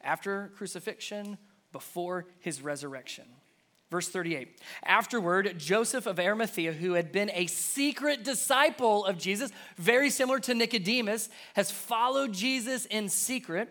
After 0.00 0.52
crucifixion, 0.56 1.38
before 1.72 2.26
his 2.38 2.62
resurrection. 2.62 3.24
Verse 3.90 4.08
38. 4.08 4.60
Afterward, 4.84 5.58
Joseph 5.58 6.06
of 6.06 6.20
Arimathea, 6.20 6.72
who 6.72 6.92
had 6.92 7.10
been 7.10 7.30
a 7.32 7.46
secret 7.46 8.22
disciple 8.22 9.04
of 9.04 9.18
Jesus, 9.18 9.50
very 9.76 10.10
similar 10.10 10.38
to 10.40 10.54
Nicodemus, 10.54 11.28
has 11.54 11.70
followed 11.70 12.32
Jesus 12.32 12.84
in 12.86 13.08
secret. 13.08 13.70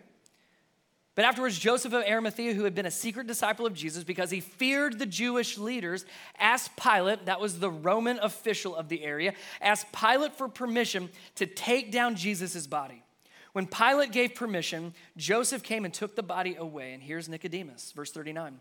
But 1.17 1.25
afterwards, 1.25 1.58
Joseph 1.58 1.93
of 1.93 2.03
Arimathea, 2.03 2.53
who 2.53 2.63
had 2.63 2.75
been 2.75 2.86
a 2.86 2.91
secret 2.91 3.25
disciple 3.25 3.65
of 3.65 3.73
Jesus 3.73 4.03
because 4.03 4.30
he 4.30 4.39
feared 4.39 4.99
the 4.99 5.06
Jewish 5.08 5.58
leaders, 5.58 6.06
asked 6.38 6.77
Pilate, 6.77 7.25
that 7.25 7.41
was 7.41 7.58
the 7.58 7.71
Roman 7.71 8.19
official 8.19 8.75
of 8.75 8.88
the 8.88 9.03
area, 9.03 9.34
asked 9.60 9.91
Pilate 9.91 10.36
for 10.36 10.47
permission 10.47 11.10
to 11.34 11.47
take 11.47 11.91
down 11.91 12.15
Jesus' 12.15 12.67
body. 12.67 13.01
When 13.53 13.65
Pilate 13.65 14.12
gave 14.12 14.36
permission, 14.36 14.93
Joseph 15.17 15.63
came 15.63 15.86
and 15.86 15.93
took 15.93 16.15
the 16.15 16.21
body 16.21 16.53
away. 16.53 16.93
And 16.93 17.01
here's 17.01 17.27
Nicodemus, 17.27 17.93
verse 17.93 18.12
39. 18.12 18.60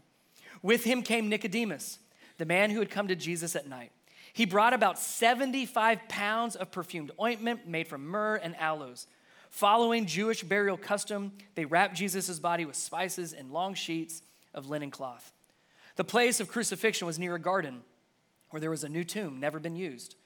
With 0.63 0.85
him 0.85 1.03
came 1.03 1.29
Nicodemus, 1.29 1.99
the 2.39 2.47
man 2.47 2.71
who 2.71 2.79
had 2.79 2.89
come 2.89 3.09
to 3.09 3.17
Jesus 3.17 3.55
at 3.55 3.69
night. 3.69 3.93
He 4.33 4.47
brought 4.47 4.73
about 4.73 4.99
75 4.99 6.09
pounds 6.09 6.57
of 6.57 6.71
perfumed 6.71 7.11
ointment 7.21 7.69
made 7.69 7.87
from 7.87 8.07
myrrh 8.07 8.37
and 8.37 8.57
aloes. 8.57 9.07
Following 9.57 10.05
Jewish 10.05 10.43
burial 10.43 10.77
custom, 10.77 11.33
they 11.55 11.65
wrapped 11.65 11.95
Jesus' 11.95 12.39
body 12.39 12.67
with 12.67 12.77
spices 12.77 13.33
and 13.33 13.51
long 13.51 13.73
sheets 13.73 14.23
of 14.53 14.69
linen 14.69 14.91
cloth. 14.91 15.33
The 15.95 16.05
place 16.05 16.41
of 16.41 16.49
crucifixion 16.49 17.07
was 17.07 17.19
near 17.19 17.37
a 17.37 17.41
garden 17.41 17.81
where 18.51 18.61
there 18.61 18.69
was 18.69 18.85
a 18.85 18.89
new 18.91 19.03
tomb, 19.03 19.41
never 19.41 19.59
been 19.59 19.75
used. 19.75 20.17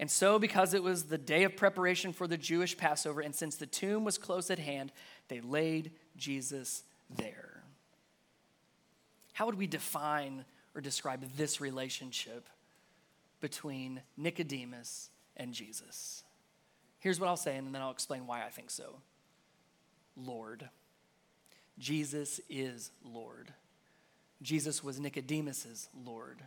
And 0.00 0.10
so, 0.10 0.38
because 0.38 0.72
it 0.72 0.82
was 0.82 1.02
the 1.02 1.18
day 1.18 1.44
of 1.44 1.54
preparation 1.54 2.14
for 2.14 2.26
the 2.26 2.38
Jewish 2.38 2.78
Passover, 2.78 3.20
and 3.20 3.34
since 3.34 3.56
the 3.56 3.66
tomb 3.66 4.04
was 4.04 4.16
close 4.16 4.50
at 4.50 4.58
hand, 4.58 4.90
they 5.28 5.42
laid 5.42 5.90
Jesus 6.16 6.82
there. 7.14 7.64
How 9.34 9.44
would 9.44 9.58
we 9.58 9.66
define 9.66 10.46
or 10.74 10.80
describe 10.80 11.22
this 11.36 11.60
relationship 11.60 12.48
between 13.42 14.00
Nicodemus 14.16 15.10
and 15.36 15.52
Jesus? 15.52 16.24
Here's 17.00 17.20
what 17.20 17.28
I'll 17.28 17.36
say, 17.36 17.56
and 17.56 17.74
then 17.74 17.80
I'll 17.82 17.90
explain 17.90 18.26
why 18.26 18.44
I 18.44 18.48
think 18.50 18.70
so. 18.70 18.96
Lord. 20.16 20.68
Jesus 21.78 22.40
is 22.48 22.90
Lord. 23.04 23.52
Jesus 24.42 24.82
was 24.82 24.98
Nicodemus's 24.98 25.88
Lord. 26.04 26.42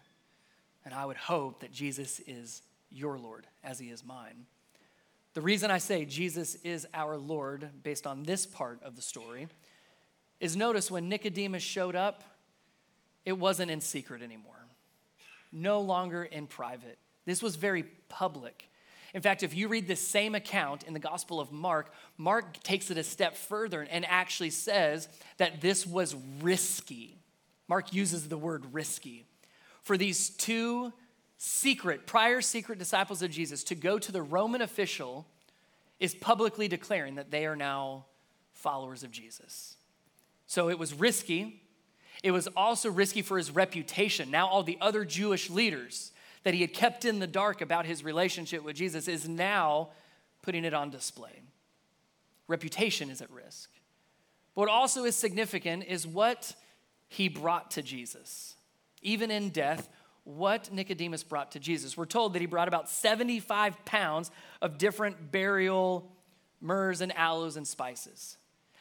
And 0.83 0.93
I 0.93 1.05
would 1.05 1.17
hope 1.17 1.61
that 1.61 1.71
Jesus 1.71 2.19
is 2.27 2.61
your 2.89 3.17
Lord 3.17 3.47
as 3.63 3.79
he 3.79 3.89
is 3.89 4.03
mine. 4.03 4.45
The 5.33 5.41
reason 5.41 5.71
I 5.71 5.77
say 5.77 6.03
Jesus 6.03 6.55
is 6.55 6.85
our 6.93 7.15
Lord, 7.17 7.69
based 7.83 8.05
on 8.05 8.23
this 8.23 8.45
part 8.45 8.83
of 8.83 8.97
the 8.97 9.01
story, 9.01 9.47
is 10.41 10.57
notice 10.57 10.91
when 10.91 11.07
Nicodemus 11.07 11.63
showed 11.63 11.95
up, 11.95 12.23
it 13.23 13.37
wasn't 13.37 13.71
in 13.71 13.79
secret 13.79 14.21
anymore. 14.21 14.65
no 15.51 15.81
longer 15.81 16.23
in 16.23 16.47
private. 16.47 16.97
This 17.25 17.43
was 17.43 17.55
very 17.55 17.83
public. 18.09 18.69
In 19.13 19.21
fact, 19.21 19.43
if 19.43 19.55
you 19.55 19.67
read 19.67 19.87
the 19.87 19.95
same 19.95 20.35
account 20.35 20.83
in 20.83 20.93
the 20.93 20.99
Gospel 20.99 21.39
of 21.39 21.51
Mark, 21.51 21.93
Mark 22.17 22.63
takes 22.63 22.89
it 22.89 22.97
a 22.97 23.03
step 23.03 23.35
further 23.35 23.81
and 23.89 24.05
actually 24.05 24.51
says 24.51 25.09
that 25.37 25.61
this 25.61 25.85
was 25.85 26.15
risky. 26.41 27.17
Mark 27.67 27.93
uses 27.93 28.29
the 28.29 28.37
word 28.37 28.73
risky. 28.73 29.25
For 29.81 29.97
these 29.97 30.29
two 30.29 30.93
secret, 31.37 32.05
prior 32.05 32.39
secret 32.39 32.79
disciples 32.79 33.21
of 33.21 33.31
Jesus 33.31 33.63
to 33.65 33.75
go 33.75 33.97
to 33.99 34.11
the 34.11 34.21
Roman 34.21 34.61
official 34.61 35.25
is 35.99 36.15
publicly 36.15 36.67
declaring 36.67 37.15
that 37.15 37.31
they 37.31 37.45
are 37.45 37.55
now 37.55 38.05
followers 38.53 39.03
of 39.03 39.11
Jesus. 39.11 39.75
So 40.47 40.69
it 40.69 40.77
was 40.77 40.93
risky. 40.93 41.61
It 42.23 42.31
was 42.31 42.47
also 42.55 42.91
risky 42.91 43.21
for 43.21 43.37
his 43.37 43.51
reputation. 43.51 44.29
Now, 44.31 44.47
all 44.47 44.63
the 44.63 44.77
other 44.81 45.03
Jewish 45.03 45.49
leaders 45.49 46.11
that 46.43 46.53
he 46.53 46.61
had 46.61 46.73
kept 46.73 47.05
in 47.05 47.19
the 47.19 47.27
dark 47.27 47.61
about 47.61 47.85
his 47.85 48.03
relationship 48.03 48.63
with 48.63 48.75
Jesus 48.75 49.07
is 49.07 49.27
now 49.27 49.89
putting 50.41 50.65
it 50.65 50.73
on 50.73 50.89
display. 50.89 51.41
Reputation 52.47 53.09
is 53.09 53.21
at 53.21 53.29
risk. 53.31 53.69
But 54.55 54.61
what 54.61 54.69
also 54.69 55.05
is 55.05 55.15
significant 55.15 55.85
is 55.87 56.05
what 56.05 56.55
he 57.07 57.29
brought 57.29 57.71
to 57.71 57.81
Jesus. 57.81 58.55
Even 59.01 59.31
in 59.31 59.49
death, 59.49 59.89
what 60.23 60.71
Nicodemus 60.71 61.23
brought 61.23 61.51
to 61.51 61.59
Jesus. 61.59 61.97
We're 61.97 62.05
told 62.05 62.33
that 62.33 62.39
he 62.39 62.45
brought 62.45 62.67
about 62.67 62.89
75 62.89 63.85
pounds 63.85 64.31
of 64.61 64.77
different 64.77 65.31
burial 65.31 66.11
myrrhs 66.63 67.01
and 67.01 67.15
aloes 67.17 67.57
and 67.57 67.67
spices. 67.67 68.37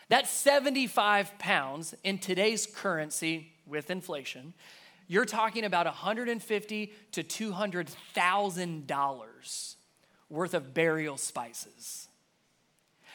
That 0.09 0.27
75 0.27 1.39
pounds 1.39 1.95
in 2.05 2.19
today's 2.19 2.67
currency 2.67 3.53
with 3.67 3.91
inflation, 3.91 4.55
you're 5.11 5.25
talking 5.25 5.65
about 5.65 5.87
150 5.87 6.93
to 7.11 7.23
200,000 7.25 8.87
dollars 8.87 9.77
worth 10.29 10.55
of 10.55 10.73
burial 10.73 11.17
spices. 11.17 12.07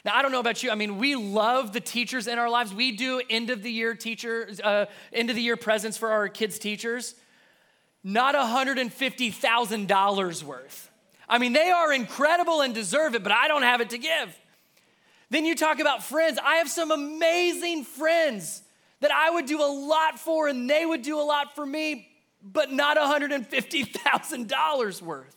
Now, 0.04 0.14
I 0.14 0.22
don't 0.22 0.34
know 0.34 0.42
about 0.42 0.62
you. 0.62 0.72
I 0.72 0.76
mean, 0.76 0.98
we 0.98 1.16
love 1.16 1.72
the 1.72 1.80
teachers 1.80 2.28
in 2.28 2.38
our 2.38 2.50
lives. 2.50 2.74
We 2.74 2.92
do 2.92 3.22
end 3.30 3.50
of 3.50 3.64
the 3.64 3.72
year 3.72 3.96
teachers, 3.96 4.60
uh, 4.60 4.88
end 5.14 5.30
of 5.30 5.38
the 5.38 5.42
year 5.42 5.56
presents 5.56 5.98
for 5.98 6.10
our 6.10 6.28
kids' 6.28 6.60
teachers. 6.60 7.16
Not 8.04 8.36
$150,000 8.36 10.44
worth. 10.44 10.92
I 11.30 11.38
mean, 11.38 11.54
they 11.54 11.72
are 11.72 11.94
incredible 11.94 12.60
and 12.60 12.76
deserve 12.76 13.16
it, 13.16 13.24
but 13.24 13.32
I 13.32 13.48
don't 13.48 13.64
have 13.64 13.80
it 13.80 13.92
to 13.92 13.98
give. 13.98 14.38
Then 15.30 15.46
you 15.46 15.56
talk 15.56 15.80
about 15.80 16.04
friends. 16.04 16.40
I 16.44 16.58
have 16.58 16.68
some 16.68 16.92
amazing 16.92 17.86
friends 17.86 18.64
that 19.02 19.12
I 19.12 19.30
would 19.30 19.46
do 19.46 19.62
a 19.62 19.72
lot 19.72 20.20
for 20.20 20.48
and 20.48 20.70
they 20.70 20.86
would 20.86 21.02
do 21.02 21.20
a 21.20 21.24
lot 21.24 21.56
for 21.56 21.66
me, 21.66 22.08
but 22.42 22.72
not 22.72 22.98
$150,000 22.98 25.02
worth. 25.02 25.36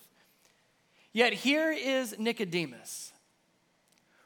Yet 1.12 1.32
here 1.32 1.72
is 1.72 2.16
Nicodemus, 2.18 3.12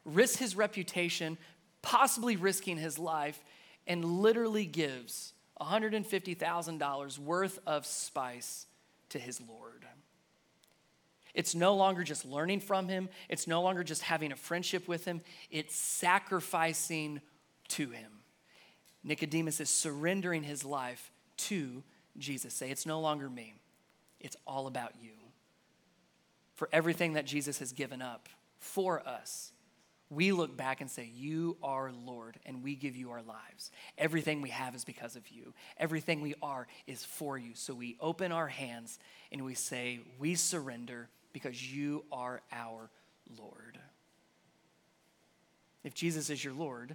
risks 0.05 0.39
his 0.39 0.57
reputation, 0.57 1.39
possibly 1.81 2.37
risking 2.37 2.77
his 2.77 2.99
life, 2.99 3.43
and 3.87 4.05
literally 4.05 4.67
gives 4.67 5.33
$150,000 5.61 7.19
worth 7.19 7.59
of 7.67 7.87
spice 7.87 8.67
to 9.11 9.19
his 9.19 9.41
Lord. 9.41 9.87
It's 11.35 11.55
no 11.55 11.75
longer 11.75 12.05
just 12.05 12.27
learning 12.27 12.61
from 12.61 12.89
him, 12.89 13.09
it's 13.29 13.47
no 13.47 13.63
longer 13.63 13.83
just 13.83 14.03
having 14.03 14.33
a 14.33 14.37
friendship 14.37 14.87
with 14.87 15.05
him, 15.05 15.23
it's 15.51 15.75
sacrificing 15.75 17.21
to 17.69 17.89
him. 17.89 18.12
Nicodemus 19.05 19.61
is 19.61 19.69
surrendering 19.69 20.43
his 20.43 20.65
life 20.65 21.11
to 21.37 21.83
Jesus. 22.19 22.55
Say, 22.55 22.71
it's 22.71 22.87
no 22.87 23.01
longer 23.01 23.29
me, 23.29 23.55
it's 24.21 24.37
all 24.47 24.67
about 24.67 24.93
you. 25.01 25.11
For 26.55 26.69
everything 26.73 27.15
that 27.15 27.27
Jesus 27.27 27.59
has 27.59 27.73
given 27.73 28.01
up 28.01 28.29
for 28.59 29.07
us, 29.07 29.53
we 30.11 30.31
look 30.31 30.57
back 30.57 30.81
and 30.83 30.91
say, 30.91 31.11
You 31.15 31.57
are 31.63 31.91
Lord, 31.91 32.39
and 32.45 32.63
we 32.63 32.75
give 32.75 32.95
you 32.95 33.11
our 33.11 33.23
lives. 33.23 33.71
Everything 33.97 34.43
we 34.43 34.51
have 34.51 34.75
is 34.75 34.85
because 34.85 35.17
of 35.17 35.27
you. 35.31 35.55
Everything 35.79 36.21
we 36.21 36.35
are 36.43 36.67
is 36.87 37.03
for 37.03 37.39
you. 37.39 37.53
So 37.55 37.73
we 37.73 37.97
open 37.99 38.31
our 38.31 38.49
hands 38.49 38.99
and 39.33 39.43
we 39.45 39.55
say, 39.55 40.01
We 40.19 40.35
surrender 40.35 41.09
because 41.33 41.75
you 41.75 42.05
are 42.13 42.43
our 42.53 42.91
Lord. 43.39 43.79
If 45.83 45.95
Jesus 45.95 46.29
is 46.31 46.45
your 46.45 46.55
Lord, 46.55 46.95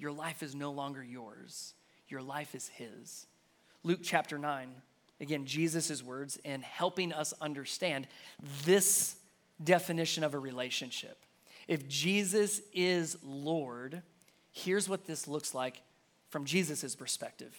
your 0.00 0.12
life 0.12 0.42
is 0.42 0.54
no 0.54 0.72
longer 0.72 1.04
yours, 1.04 1.74
your 2.08 2.22
life 2.22 2.54
is 2.54 2.68
His. 2.68 3.26
Luke 3.82 4.00
chapter 4.02 4.38
9, 4.38 4.70
again, 5.20 5.44
Jesus' 5.44 6.02
words 6.02 6.38
in 6.44 6.62
helping 6.62 7.12
us 7.12 7.34
understand 7.40 8.06
this 8.64 9.16
definition 9.62 10.24
of 10.24 10.34
a 10.34 10.38
relationship. 10.38 11.18
If 11.68 11.86
Jesus 11.86 12.62
is 12.72 13.18
Lord, 13.22 14.02
here's 14.50 14.88
what 14.88 15.04
this 15.06 15.28
looks 15.28 15.54
like 15.54 15.82
from 16.30 16.46
Jesus' 16.46 16.94
perspective. 16.94 17.54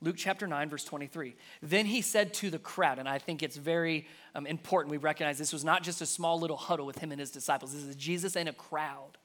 Luke 0.00 0.16
chapter 0.18 0.46
9, 0.46 0.68
verse 0.68 0.84
23. 0.84 1.36
Then 1.62 1.86
he 1.86 2.02
said 2.02 2.34
to 2.34 2.50
the 2.50 2.58
crowd, 2.58 2.98
and 2.98 3.08
I 3.08 3.18
think 3.18 3.42
it's 3.42 3.56
very 3.56 4.06
um, 4.34 4.46
important 4.46 4.90
we 4.90 4.98
recognize 4.98 5.38
this 5.38 5.52
was 5.52 5.64
not 5.64 5.82
just 5.82 6.00
a 6.00 6.06
small 6.06 6.38
little 6.38 6.56
huddle 6.56 6.86
with 6.86 6.98
him 6.98 7.12
and 7.12 7.20
his 7.20 7.30
disciples, 7.30 7.72
this 7.72 7.82
is 7.82 7.96
Jesus 7.96 8.36
and 8.36 8.48
a 8.48 8.52
crowd. 8.52 9.18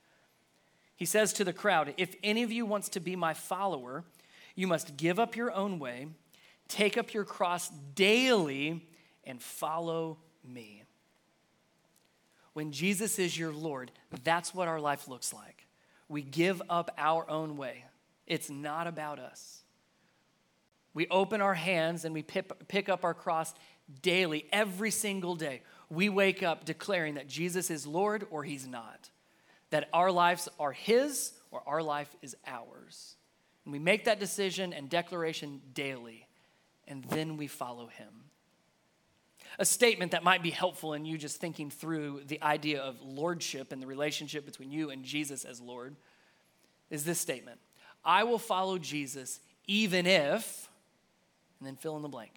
He 1.01 1.05
says 1.05 1.33
to 1.33 1.43
the 1.43 1.51
crowd, 1.51 1.95
If 1.97 2.15
any 2.21 2.43
of 2.43 2.51
you 2.51 2.63
wants 2.63 2.87
to 2.89 2.99
be 2.99 3.15
my 3.15 3.33
follower, 3.33 4.03
you 4.53 4.67
must 4.67 4.97
give 4.97 5.17
up 5.17 5.35
your 5.35 5.51
own 5.51 5.79
way, 5.79 6.05
take 6.67 6.95
up 6.95 7.11
your 7.11 7.23
cross 7.23 7.69
daily, 7.95 8.87
and 9.23 9.41
follow 9.41 10.19
me. 10.47 10.83
When 12.53 12.71
Jesus 12.71 13.17
is 13.17 13.35
your 13.35 13.51
Lord, 13.51 13.89
that's 14.23 14.53
what 14.53 14.67
our 14.67 14.79
life 14.79 15.07
looks 15.07 15.33
like. 15.33 15.65
We 16.07 16.21
give 16.21 16.61
up 16.69 16.93
our 16.99 17.27
own 17.27 17.57
way, 17.57 17.85
it's 18.27 18.51
not 18.51 18.85
about 18.85 19.17
us. 19.17 19.63
We 20.93 21.07
open 21.07 21.41
our 21.41 21.55
hands 21.55 22.05
and 22.05 22.13
we 22.13 22.21
pick 22.21 22.89
up 22.89 23.03
our 23.03 23.15
cross 23.15 23.55
daily, 24.03 24.45
every 24.53 24.91
single 24.91 25.35
day. 25.35 25.63
We 25.89 26.09
wake 26.09 26.43
up 26.43 26.63
declaring 26.63 27.15
that 27.15 27.27
Jesus 27.27 27.71
is 27.71 27.87
Lord 27.87 28.27
or 28.29 28.43
He's 28.43 28.67
not, 28.67 29.09
that 29.71 29.89
our 29.91 30.11
lives 30.11 30.47
are 30.59 30.71
His 30.71 31.33
or 31.49 31.61
our 31.65 31.81
life 31.81 32.15
is 32.21 32.35
ours. 32.45 33.15
And 33.65 33.73
we 33.73 33.79
make 33.79 34.05
that 34.05 34.19
decision 34.19 34.73
and 34.73 34.89
declaration 34.89 35.61
daily, 35.73 36.27
and 36.87 37.03
then 37.05 37.37
we 37.37 37.47
follow 37.47 37.87
Him. 37.87 38.09
A 39.59 39.65
statement 39.65 40.11
that 40.11 40.23
might 40.23 40.43
be 40.43 40.49
helpful 40.49 40.93
in 40.93 41.05
you 41.05 41.17
just 41.17 41.41
thinking 41.41 41.69
through 41.69 42.21
the 42.27 42.41
idea 42.41 42.81
of 42.81 43.01
lordship 43.01 43.71
and 43.71 43.81
the 43.81 43.87
relationship 43.87 44.45
between 44.45 44.71
you 44.71 44.89
and 44.89 45.03
Jesus 45.03 45.43
as 45.43 45.59
Lord 45.59 45.95
is 46.89 47.03
this 47.03 47.19
statement 47.19 47.59
I 48.03 48.23
will 48.23 48.39
follow 48.39 48.77
Jesus 48.77 49.39
even 49.67 50.05
if 50.05 50.69
and 51.59 51.67
then 51.67 51.75
fill 51.75 51.95
in 51.95 52.01
the 52.01 52.09
blank. 52.09 52.31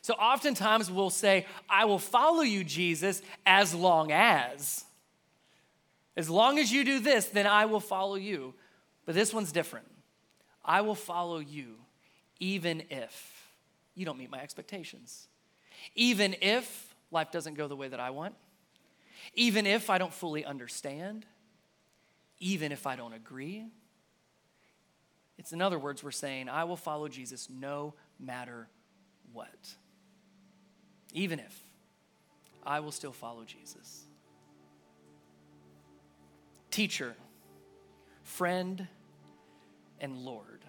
So 0.00 0.14
oftentimes 0.14 0.90
we'll 0.90 1.10
say, 1.10 1.46
I 1.68 1.86
will 1.86 1.98
follow 1.98 2.42
you, 2.42 2.62
Jesus, 2.62 3.22
as 3.46 3.74
long 3.74 4.12
as. 4.12 4.84
As 6.16 6.30
long 6.30 6.58
as 6.58 6.72
you 6.72 6.84
do 6.84 7.00
this, 7.00 7.26
then 7.26 7.46
I 7.46 7.66
will 7.66 7.80
follow 7.80 8.14
you. 8.14 8.54
But 9.04 9.14
this 9.14 9.34
one's 9.34 9.52
different. 9.52 9.86
I 10.64 10.80
will 10.80 10.94
follow 10.94 11.38
you 11.38 11.76
even 12.40 12.84
if 12.90 13.50
you 13.94 14.04
don't 14.04 14.18
meet 14.18 14.30
my 14.30 14.40
expectations. 14.40 15.28
Even 15.94 16.34
if 16.40 16.94
life 17.10 17.30
doesn't 17.30 17.54
go 17.54 17.68
the 17.68 17.76
way 17.76 17.88
that 17.88 18.00
I 18.00 18.10
want. 18.10 18.34
Even 19.34 19.66
if 19.66 19.90
I 19.90 19.98
don't 19.98 20.12
fully 20.12 20.44
understand. 20.44 21.26
Even 22.38 22.72
if 22.72 22.86
I 22.86 22.96
don't 22.96 23.12
agree. 23.12 23.66
It's 25.38 25.52
in 25.52 25.60
other 25.60 25.78
words, 25.78 26.02
we're 26.02 26.10
saying, 26.12 26.48
I 26.48 26.64
will 26.64 26.76
follow 26.76 27.08
Jesus 27.08 27.48
no 27.50 27.94
matter 28.20 28.68
what. 29.32 29.74
Even 31.12 31.38
if 31.38 31.60
I 32.64 32.80
will 32.80 32.92
still 32.92 33.12
follow 33.12 33.44
Jesus. 33.44 34.04
Teacher, 36.74 37.14
friend, 38.24 38.88
and 40.00 40.16
Lord. 40.16 40.64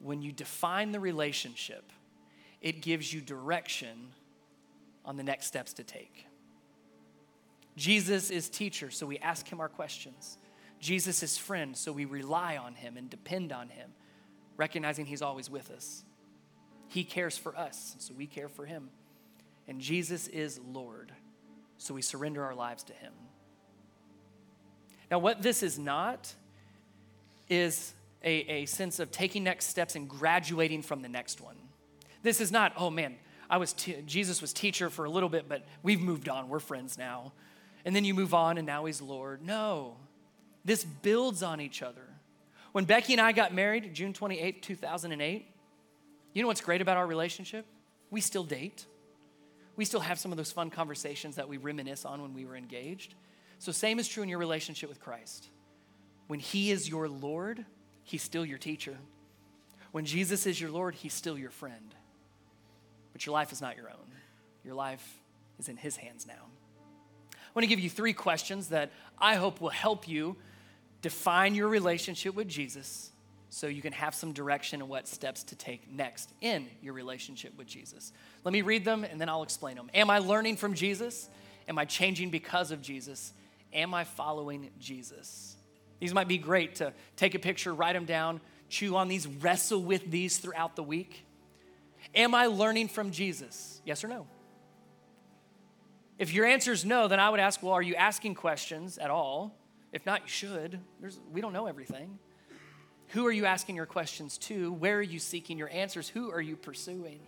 When 0.00 0.20
you 0.20 0.32
define 0.32 0.90
the 0.90 0.98
relationship, 0.98 1.92
it 2.60 2.82
gives 2.82 3.14
you 3.14 3.20
direction 3.20 4.08
on 5.04 5.16
the 5.16 5.22
next 5.22 5.46
steps 5.46 5.74
to 5.74 5.84
take. 5.84 6.26
Jesus 7.76 8.30
is 8.30 8.48
teacher, 8.48 8.90
so 8.90 9.06
we 9.06 9.18
ask 9.18 9.46
him 9.46 9.60
our 9.60 9.68
questions. 9.68 10.38
Jesus 10.80 11.22
is 11.22 11.38
friend, 11.38 11.76
so 11.76 11.92
we 11.92 12.04
rely 12.04 12.56
on 12.56 12.74
him 12.74 12.96
and 12.96 13.08
depend 13.08 13.52
on 13.52 13.68
him, 13.68 13.92
recognizing 14.56 15.06
he's 15.06 15.22
always 15.22 15.48
with 15.48 15.70
us. 15.70 16.02
He 16.88 17.04
cares 17.04 17.38
for 17.38 17.56
us, 17.56 17.94
so 18.00 18.12
we 18.12 18.26
care 18.26 18.48
for 18.48 18.66
him. 18.66 18.90
And 19.68 19.80
Jesus 19.80 20.26
is 20.26 20.58
Lord, 20.58 21.12
so 21.76 21.94
we 21.94 22.02
surrender 22.02 22.42
our 22.42 22.56
lives 22.56 22.82
to 22.82 22.92
him. 22.92 23.12
Now, 25.10 25.18
what 25.18 25.42
this 25.42 25.62
is 25.62 25.78
not 25.78 26.32
is 27.48 27.94
a, 28.22 28.30
a 28.30 28.66
sense 28.66 28.98
of 28.98 29.10
taking 29.10 29.44
next 29.44 29.66
steps 29.66 29.94
and 29.94 30.08
graduating 30.08 30.82
from 30.82 31.02
the 31.02 31.08
next 31.08 31.40
one. 31.40 31.56
This 32.22 32.40
is 32.40 32.52
not, 32.52 32.72
oh 32.76 32.90
man, 32.90 33.16
I 33.48 33.56
was 33.56 33.72
t- 33.72 34.02
Jesus 34.06 34.42
was 34.42 34.52
teacher 34.52 34.90
for 34.90 35.04
a 35.04 35.10
little 35.10 35.28
bit, 35.28 35.48
but 35.48 35.64
we've 35.82 36.00
moved 36.00 36.28
on. 36.28 36.48
We're 36.48 36.58
friends 36.58 36.98
now. 36.98 37.32
And 37.84 37.96
then 37.96 38.04
you 38.04 38.12
move 38.12 38.34
on 38.34 38.58
and 38.58 38.66
now 38.66 38.84
he's 38.84 39.00
Lord. 39.00 39.44
No. 39.44 39.96
This 40.64 40.84
builds 40.84 41.42
on 41.42 41.60
each 41.60 41.82
other. 41.82 42.02
When 42.72 42.84
Becky 42.84 43.14
and 43.14 43.20
I 43.20 43.32
got 43.32 43.54
married, 43.54 43.94
June 43.94 44.12
28, 44.12 44.62
2008, 44.62 45.46
you 46.34 46.42
know 46.42 46.48
what's 46.48 46.60
great 46.60 46.82
about 46.82 46.96
our 46.96 47.06
relationship? 47.06 47.64
We 48.10 48.20
still 48.20 48.44
date. 48.44 48.84
We 49.76 49.84
still 49.84 50.00
have 50.00 50.18
some 50.18 50.32
of 50.32 50.36
those 50.36 50.52
fun 50.52 50.70
conversations 50.70 51.36
that 51.36 51.48
we 51.48 51.56
reminisce 51.56 52.04
on 52.04 52.20
when 52.20 52.34
we 52.34 52.44
were 52.44 52.56
engaged. 52.56 53.14
So, 53.58 53.72
same 53.72 53.98
is 53.98 54.08
true 54.08 54.22
in 54.22 54.28
your 54.28 54.38
relationship 54.38 54.88
with 54.88 55.00
Christ. 55.00 55.48
When 56.28 56.40
He 56.40 56.70
is 56.70 56.88
your 56.88 57.08
Lord, 57.08 57.64
He's 58.04 58.22
still 58.22 58.44
your 58.44 58.58
teacher. 58.58 58.96
When 59.92 60.04
Jesus 60.04 60.46
is 60.46 60.60
your 60.60 60.70
Lord, 60.70 60.94
He's 60.94 61.14
still 61.14 61.38
your 61.38 61.50
friend. 61.50 61.94
But 63.12 63.26
your 63.26 63.32
life 63.32 63.52
is 63.52 63.60
not 63.60 63.76
your 63.76 63.88
own, 63.88 64.12
your 64.64 64.74
life 64.74 65.20
is 65.58 65.68
in 65.68 65.76
His 65.76 65.96
hands 65.96 66.26
now. 66.26 66.46
I 67.32 67.50
want 67.54 67.64
to 67.64 67.68
give 67.68 67.80
you 67.80 67.90
three 67.90 68.12
questions 68.12 68.68
that 68.68 68.90
I 69.18 69.34
hope 69.34 69.60
will 69.60 69.70
help 69.70 70.06
you 70.06 70.36
define 71.02 71.54
your 71.54 71.68
relationship 71.68 72.34
with 72.34 72.48
Jesus 72.48 73.10
so 73.50 73.66
you 73.66 73.82
can 73.82 73.92
have 73.92 74.14
some 74.14 74.32
direction 74.32 74.82
on 74.82 74.88
what 74.88 75.08
steps 75.08 75.42
to 75.44 75.56
take 75.56 75.90
next 75.90 76.32
in 76.40 76.68
your 76.82 76.92
relationship 76.92 77.56
with 77.56 77.66
Jesus. 77.66 78.12
Let 78.44 78.52
me 78.52 78.62
read 78.62 78.84
them 78.84 79.04
and 79.04 79.20
then 79.20 79.28
I'll 79.28 79.42
explain 79.42 79.76
them. 79.76 79.90
Am 79.94 80.10
I 80.10 80.18
learning 80.18 80.56
from 80.56 80.74
Jesus? 80.74 81.28
Am 81.66 81.78
I 81.78 81.84
changing 81.84 82.30
because 82.30 82.70
of 82.70 82.82
Jesus? 82.82 83.32
Am 83.72 83.94
I 83.94 84.04
following 84.04 84.70
Jesus? 84.78 85.56
These 86.00 86.14
might 86.14 86.28
be 86.28 86.38
great 86.38 86.76
to 86.76 86.92
take 87.16 87.34
a 87.34 87.38
picture, 87.38 87.74
write 87.74 87.94
them 87.94 88.04
down, 88.04 88.40
chew 88.68 88.96
on 88.96 89.08
these, 89.08 89.26
wrestle 89.26 89.82
with 89.82 90.10
these 90.10 90.38
throughout 90.38 90.76
the 90.76 90.82
week. 90.82 91.26
Am 92.14 92.34
I 92.34 92.46
learning 92.46 92.88
from 92.88 93.10
Jesus? 93.10 93.80
Yes 93.84 94.04
or 94.04 94.08
no? 94.08 94.26
If 96.18 96.32
your 96.32 96.46
answer 96.46 96.72
is 96.72 96.84
no, 96.84 97.08
then 97.08 97.20
I 97.20 97.30
would 97.30 97.40
ask, 97.40 97.62
well, 97.62 97.72
are 97.72 97.82
you 97.82 97.94
asking 97.94 98.34
questions 98.34 98.98
at 98.98 99.10
all? 99.10 99.56
If 99.92 100.04
not, 100.04 100.22
you 100.22 100.28
should. 100.28 100.80
There's, 101.00 101.18
we 101.32 101.40
don't 101.40 101.52
know 101.52 101.66
everything. 101.66 102.18
Who 103.08 103.26
are 103.26 103.32
you 103.32 103.46
asking 103.46 103.76
your 103.76 103.86
questions 103.86 104.36
to? 104.38 104.72
Where 104.72 104.98
are 104.98 105.02
you 105.02 105.18
seeking 105.18 105.58
your 105.58 105.70
answers? 105.70 106.08
Who 106.08 106.30
are 106.30 106.40
you 106.40 106.56
pursuing? 106.56 107.20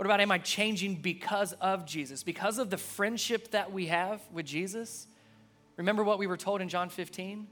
What 0.00 0.06
about 0.06 0.20
am 0.20 0.32
I 0.32 0.38
changing 0.38 0.94
because 0.94 1.52
of 1.60 1.84
Jesus? 1.84 2.22
Because 2.22 2.58
of 2.58 2.70
the 2.70 2.78
friendship 2.78 3.50
that 3.50 3.70
we 3.70 3.88
have 3.88 4.22
with 4.32 4.46
Jesus? 4.46 5.06
Remember 5.76 6.02
what 6.02 6.18
we 6.18 6.26
were 6.26 6.38
told 6.38 6.62
in 6.62 6.70
John 6.70 6.88
15? 6.88 7.46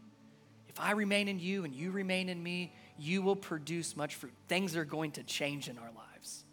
If 0.70 0.80
I 0.80 0.92
remain 0.92 1.28
in 1.28 1.40
you 1.40 1.64
and 1.64 1.74
you 1.74 1.90
remain 1.90 2.30
in 2.30 2.42
me, 2.42 2.72
you 2.98 3.20
will 3.20 3.36
produce 3.36 3.98
much 3.98 4.14
fruit. 4.14 4.32
Things 4.48 4.76
are 4.76 4.86
going 4.86 5.10
to 5.10 5.22
change 5.24 5.68
in 5.68 5.76
our 5.76 5.90
lives. 5.94 6.44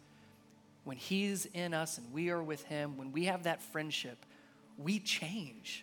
When 0.84 0.98
He's 0.98 1.46
in 1.46 1.72
us 1.72 1.96
and 1.96 2.12
we 2.12 2.28
are 2.28 2.42
with 2.42 2.62
Him, 2.64 2.98
when 2.98 3.10
we 3.10 3.24
have 3.24 3.44
that 3.44 3.62
friendship, 3.62 4.26
we 4.76 4.98
change 4.98 5.82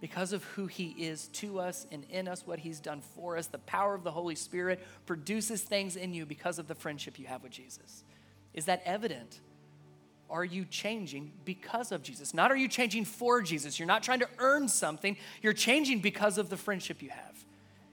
because 0.00 0.32
of 0.32 0.44
who 0.44 0.68
He 0.68 0.90
is 0.90 1.26
to 1.32 1.58
us 1.58 1.84
and 1.90 2.04
in 2.10 2.28
us, 2.28 2.46
what 2.46 2.60
He's 2.60 2.78
done 2.78 3.00
for 3.16 3.36
us. 3.36 3.48
The 3.48 3.58
power 3.58 3.96
of 3.96 4.04
the 4.04 4.12
Holy 4.12 4.36
Spirit 4.36 4.86
produces 5.04 5.62
things 5.62 5.96
in 5.96 6.14
you 6.14 6.26
because 6.26 6.60
of 6.60 6.68
the 6.68 6.76
friendship 6.76 7.18
you 7.18 7.26
have 7.26 7.42
with 7.42 7.50
Jesus. 7.50 8.04
Is 8.54 8.66
that 8.66 8.82
evident? 8.84 9.40
Are 10.30 10.44
you 10.44 10.64
changing 10.64 11.32
because 11.44 11.92
of 11.92 12.02
Jesus? 12.02 12.32
Not 12.32 12.50
are 12.50 12.56
you 12.56 12.68
changing 12.68 13.04
for 13.04 13.42
Jesus. 13.42 13.78
You're 13.78 13.88
not 13.88 14.02
trying 14.02 14.20
to 14.20 14.28
earn 14.38 14.68
something. 14.68 15.16
You're 15.42 15.52
changing 15.52 16.00
because 16.00 16.38
of 16.38 16.48
the 16.48 16.56
friendship 16.56 17.02
you 17.02 17.10
have 17.10 17.44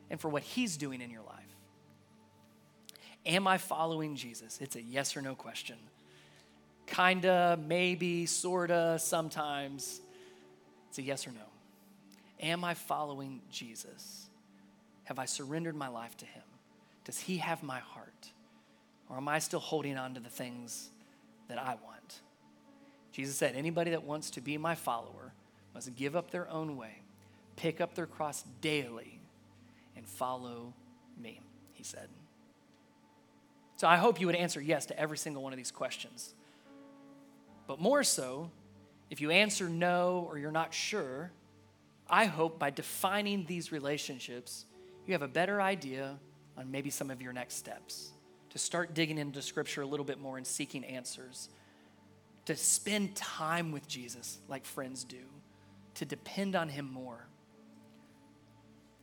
and 0.10 0.19
for 0.19 0.30
what 0.30 0.43
He's 0.43 0.78
doing 0.78 1.02
in 1.02 1.12
your 1.12 1.22
life. 1.22 1.36
Am 3.26 3.48
I 3.48 3.58
following 3.58 4.15
Jesus? 4.15 4.60
It's 4.62 4.76
a 4.76 4.82
yes 4.82 5.17
or 5.17 5.22
no 5.22 5.36
question. 5.36 5.76
Kinda, 6.88 7.60
maybe, 7.67 8.26
sorta, 8.26 8.98
sometimes. 9.00 10.00
It's 10.88 10.98
a 10.98 11.04
yes 11.04 11.28
or 11.28 11.32
no. 11.32 11.45
Am 12.39 12.63
I 12.63 12.74
following 12.74 13.41
Jesus? 13.52 14.30
Have 15.04 15.19
I 15.19 15.26
surrendered 15.26 15.76
my 15.76 15.89
life 15.89 16.15
to 16.17 16.26
Him? 16.26 16.43
Does 17.04 17.19
He 17.19 17.38
have 17.38 17.62
my 17.63 17.80
heart? 17.80 18.32
Or 19.10 19.17
am 19.17 19.28
I 19.28 19.39
still 19.39 19.60
holding 19.60 19.98
on 19.98 20.13
to 20.13 20.19
the 20.19 20.30
things 20.30 20.89
that 21.48 21.58
I 21.58 21.76
want? 21.84 22.19
Jesus 23.12 23.36
said, 23.36 23.56
anybody 23.56 23.91
that 23.91 24.04
wants 24.04 24.30
to 24.32 24.41
be 24.41 24.58
my 24.58 24.76
follower 24.76 25.34
must 25.74 25.95
give 25.95 26.15
up 26.15 26.32
their 26.32 26.50
own 26.50 26.78
way, 26.78 27.02
pick 27.56 27.82
up 27.82 27.95
their 27.95 28.06
cross 28.06 28.43
daily, 28.62 29.19
and 29.95 30.08
follow 30.08 30.74
me, 31.22 31.41
he 31.74 31.84
said. 31.84 32.08
So 33.76 33.88
I 33.88 33.98
hope 33.98 34.19
you 34.19 34.28
would 34.28 34.36
answer 34.36 34.62
yes 34.62 34.86
to 34.88 35.00
every 35.00 35.17
single 35.17 35.41
one 35.41 35.54
of 35.54 35.58
these 35.58 35.72
questions. 35.72 36.34
But 37.65 37.80
more 37.80 38.04
so, 38.04 38.52
if 39.10 39.22
you 39.22 39.32
answer 39.32 39.69
no 39.69 40.28
or 40.30 40.38
you're 40.38 40.52
not 40.52 40.74
sure, 40.74 41.32
I 42.10 42.26
hope 42.26 42.60
by 42.60 42.69
defining 42.72 43.45
these 43.45 43.72
relationships, 43.72 44.65
you 45.06 45.13
have 45.13 45.22
a 45.22 45.28
better 45.28 45.62
idea 45.62 46.17
on 46.58 46.69
maybe 46.69 46.89
some 46.89 47.10
of 47.10 47.22
your 47.22 47.34
next 47.34 47.56
steps. 47.56 48.12
To 48.52 48.58
start 48.58 48.94
digging 48.94 49.18
into 49.18 49.42
Scripture 49.42 49.82
a 49.82 49.86
little 49.86 50.06
bit 50.06 50.20
more 50.20 50.38
and 50.38 50.46
seeking 50.46 50.84
answers. 50.84 51.50
To 52.46 52.56
spend 52.56 53.16
time 53.16 53.72
with 53.72 53.88
Jesus 53.88 54.40
like 54.48 54.66
friends 54.66 55.04
do. 55.04 55.18
To 55.96 56.06
depend 56.06 56.56
on 56.56 56.70
Him 56.70 56.92
more. 56.92 57.28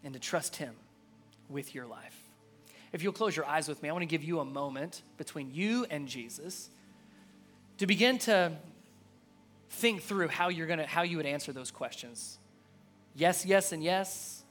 And 0.05 0.15
to 0.15 0.21
trust 0.21 0.57
Him 0.57 0.75
with 1.49 1.75
your 1.75 1.87
life. 1.87 2.19
If 2.93 3.03
you'll 3.03 3.13
close 3.13 3.37
your 3.37 3.47
eyes 3.47 3.69
with 3.69 3.83
me, 3.83 3.89
I 3.89 3.93
want 3.93 4.03
to 4.03 4.07
give 4.07 4.25
you 4.25 4.41
a 4.41 4.45
moment 4.45 5.03
between 5.17 5.53
you 5.53 5.87
and 5.91 6.09
Jesus 6.09 6.71
to 7.79 7.87
begin 7.87 8.19
to 8.19 8.53
think 9.71 10.03
through 10.03 10.29
how 10.29 10.49
you're 10.49 10.67
going 10.67 10.79
to 10.79 10.87
how 10.87 11.03
you 11.03 11.17
would 11.19 11.27
answer 11.27 11.53
those 11.53 11.71
questions 11.71 12.39
yes, 13.17 13.47
yes, 13.47 13.73
and 13.73 13.83
yes, 13.83 14.45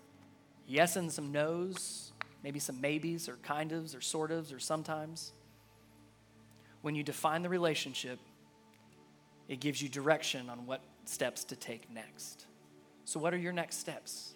yes, 0.67 0.95
and 0.95 1.11
some 1.11 1.31
no's, 1.31 2.11
maybe 2.45 2.59
some 2.59 2.79
maybes 2.79 3.27
or 3.27 3.35
kind 3.43 3.71
ofs 3.71 3.97
or 3.97 3.99
sort 3.99 4.31
ofs 4.31 4.55
or 4.55 4.59
sometimes. 4.59 5.33
When 6.81 6.95
you 6.95 7.03
define 7.03 7.41
the 7.41 7.49
relationship, 7.49 8.19
it 9.49 9.59
gives 9.59 9.81
you 9.81 9.89
direction 9.89 10.49
on 10.49 10.65
what 10.65 10.81
steps 11.03 11.43
to 11.45 11.57
take 11.57 11.91
next. 11.91 12.45
So, 13.03 13.19
what 13.19 13.33
are 13.33 13.37
your 13.37 13.51
next 13.51 13.79
steps? 13.79 14.33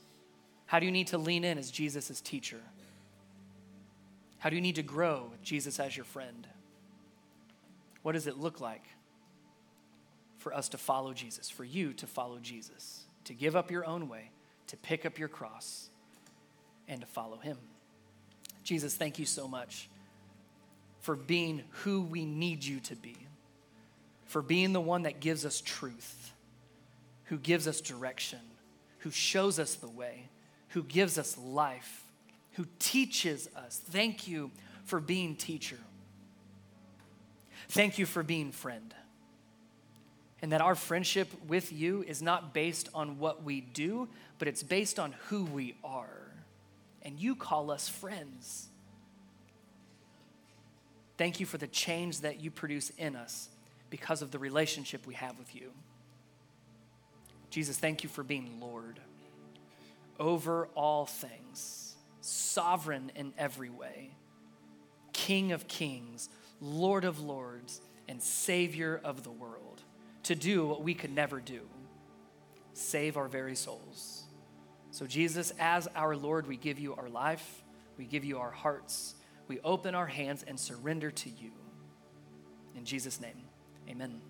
How 0.66 0.80
do 0.80 0.86
you 0.86 0.92
need 0.92 1.08
to 1.08 1.18
lean 1.18 1.46
in 1.46 1.58
as 1.58 1.72
Jesus' 1.72 2.20
teacher? 2.20 2.60
How 4.40 4.50
do 4.50 4.58
you 4.58 4.62
need 4.62 4.76
to 4.76 4.84
grow 4.84 5.28
with 5.32 5.42
Jesus 5.42 5.80
as 5.80 5.96
your 5.96 6.06
friend? 6.06 6.48
What 8.02 8.12
does 8.12 8.28
it 8.28 8.38
look 8.38 8.60
like 8.60 8.84
for 10.38 10.54
us 10.54 10.68
to 10.70 10.78
follow 10.78 11.14
Jesus, 11.14 11.50
for 11.50 11.64
you 11.64 11.94
to 11.94 12.08
follow 12.08 12.40
Jesus? 12.40 13.06
to 13.30 13.36
give 13.36 13.56
up 13.56 13.70
your 13.70 13.86
own 13.86 14.10
way, 14.10 14.32
to 14.66 14.76
pick 14.76 15.06
up 15.06 15.20
your 15.20 15.28
cross, 15.28 15.92
and 16.88 17.00
to 17.00 17.06
follow 17.06 17.38
him. 17.38 17.60
Jesus, 18.64 18.96
thank 18.96 19.20
you 19.20 19.26
so 19.26 19.48
much 19.48 19.90
for 21.02 21.16
being 21.16 21.64
who 21.84 22.02
we 22.02 22.26
need 22.26 22.64
you 22.64 22.80
to 22.82 22.96
be, 22.96 23.16
for 24.26 24.42
being 24.42 24.74
the 24.74 24.82
one 24.82 25.04
that 25.04 25.20
gives 25.20 25.46
us 25.46 25.62
truth, 25.62 26.34
who 27.26 27.38
gives 27.38 27.68
us 27.68 27.82
direction, 27.82 28.40
who 29.00 29.12
shows 29.12 29.60
us 29.60 29.76
the 29.76 29.90
way, 29.90 30.30
who 30.70 30.84
gives 30.84 31.18
us 31.18 31.38
life, 31.38 32.04
who 32.54 32.66
teaches 32.80 33.50
us. 33.56 33.82
Thank 33.90 34.28
you 34.28 34.52
for 34.84 35.00
being 35.00 35.36
teacher. 35.36 35.78
Thank 37.70 37.98
you 37.98 38.06
for 38.06 38.24
being 38.24 38.52
friend 38.52 38.94
and 40.42 40.52
that 40.52 40.62
our 40.62 40.76
friendship 40.76 41.30
with 41.48 41.72
you 41.72 42.04
is 42.04 42.22
not 42.22 42.54
based 42.54 42.90
on 42.94 43.20
what 43.20 43.44
we 43.44 43.62
do, 43.62 44.08
but 44.38 44.48
it's 44.48 44.64
based 44.64 45.00
on 45.00 45.14
who 45.28 45.44
we 45.46 45.76
are. 45.84 46.29
And 47.10 47.20
you 47.20 47.36
call 47.36 47.72
us 47.72 47.90
friends. 47.90 48.68
Thank 51.18 51.40
you 51.40 51.48
for 51.48 51.58
the 51.58 51.66
change 51.66 52.20
that 52.20 52.40
you 52.40 52.52
produce 52.52 52.92
in 53.00 53.16
us 53.16 53.50
because 53.90 54.22
of 54.22 54.30
the 54.30 54.38
relationship 54.38 55.08
we 55.08 55.16
have 55.16 55.40
with 55.40 55.56
you. 55.56 55.72
Jesus, 57.50 57.78
thank 57.78 58.04
you 58.04 58.10
for 58.10 58.24
being 58.24 58.60
Lord 58.62 59.00
over 60.20 60.68
all 60.76 61.08
things, 61.08 61.96
sovereign 62.22 63.12
in 63.16 63.34
every 63.40 63.72
way, 63.72 64.12
King 65.12 65.52
of 65.52 65.68
kings, 65.68 66.30
Lord 66.62 67.06
of 67.06 67.20
lords, 67.20 67.82
and 68.08 68.22
Savior 68.22 69.02
of 69.04 69.24
the 69.24 69.32
world 69.32 69.82
to 70.24 70.36
do 70.36 70.68
what 70.68 70.84
we 70.84 70.94
could 70.94 71.16
never 71.16 71.40
do 71.40 71.62
save 72.76 73.18
our 73.18 73.28
very 73.28 73.56
souls. 73.56 74.19
So, 74.92 75.06
Jesus, 75.06 75.54
as 75.60 75.88
our 75.96 76.16
Lord, 76.16 76.48
we 76.48 76.58
give 76.58 76.80
you 76.80 76.96
our 76.96 77.10
life, 77.10 77.64
we 77.98 78.06
give 78.06 78.26
you 78.26 78.40
our 78.40 78.52
hearts, 78.52 79.16
we 79.48 79.60
open 79.62 79.96
our 79.96 80.08
hands 80.08 80.44
and 80.48 80.60
surrender 80.60 81.12
to 81.12 81.30
you. 81.30 81.52
In 82.76 82.86
Jesus' 82.86 83.22
name, 83.22 83.38
amen. 83.90 84.22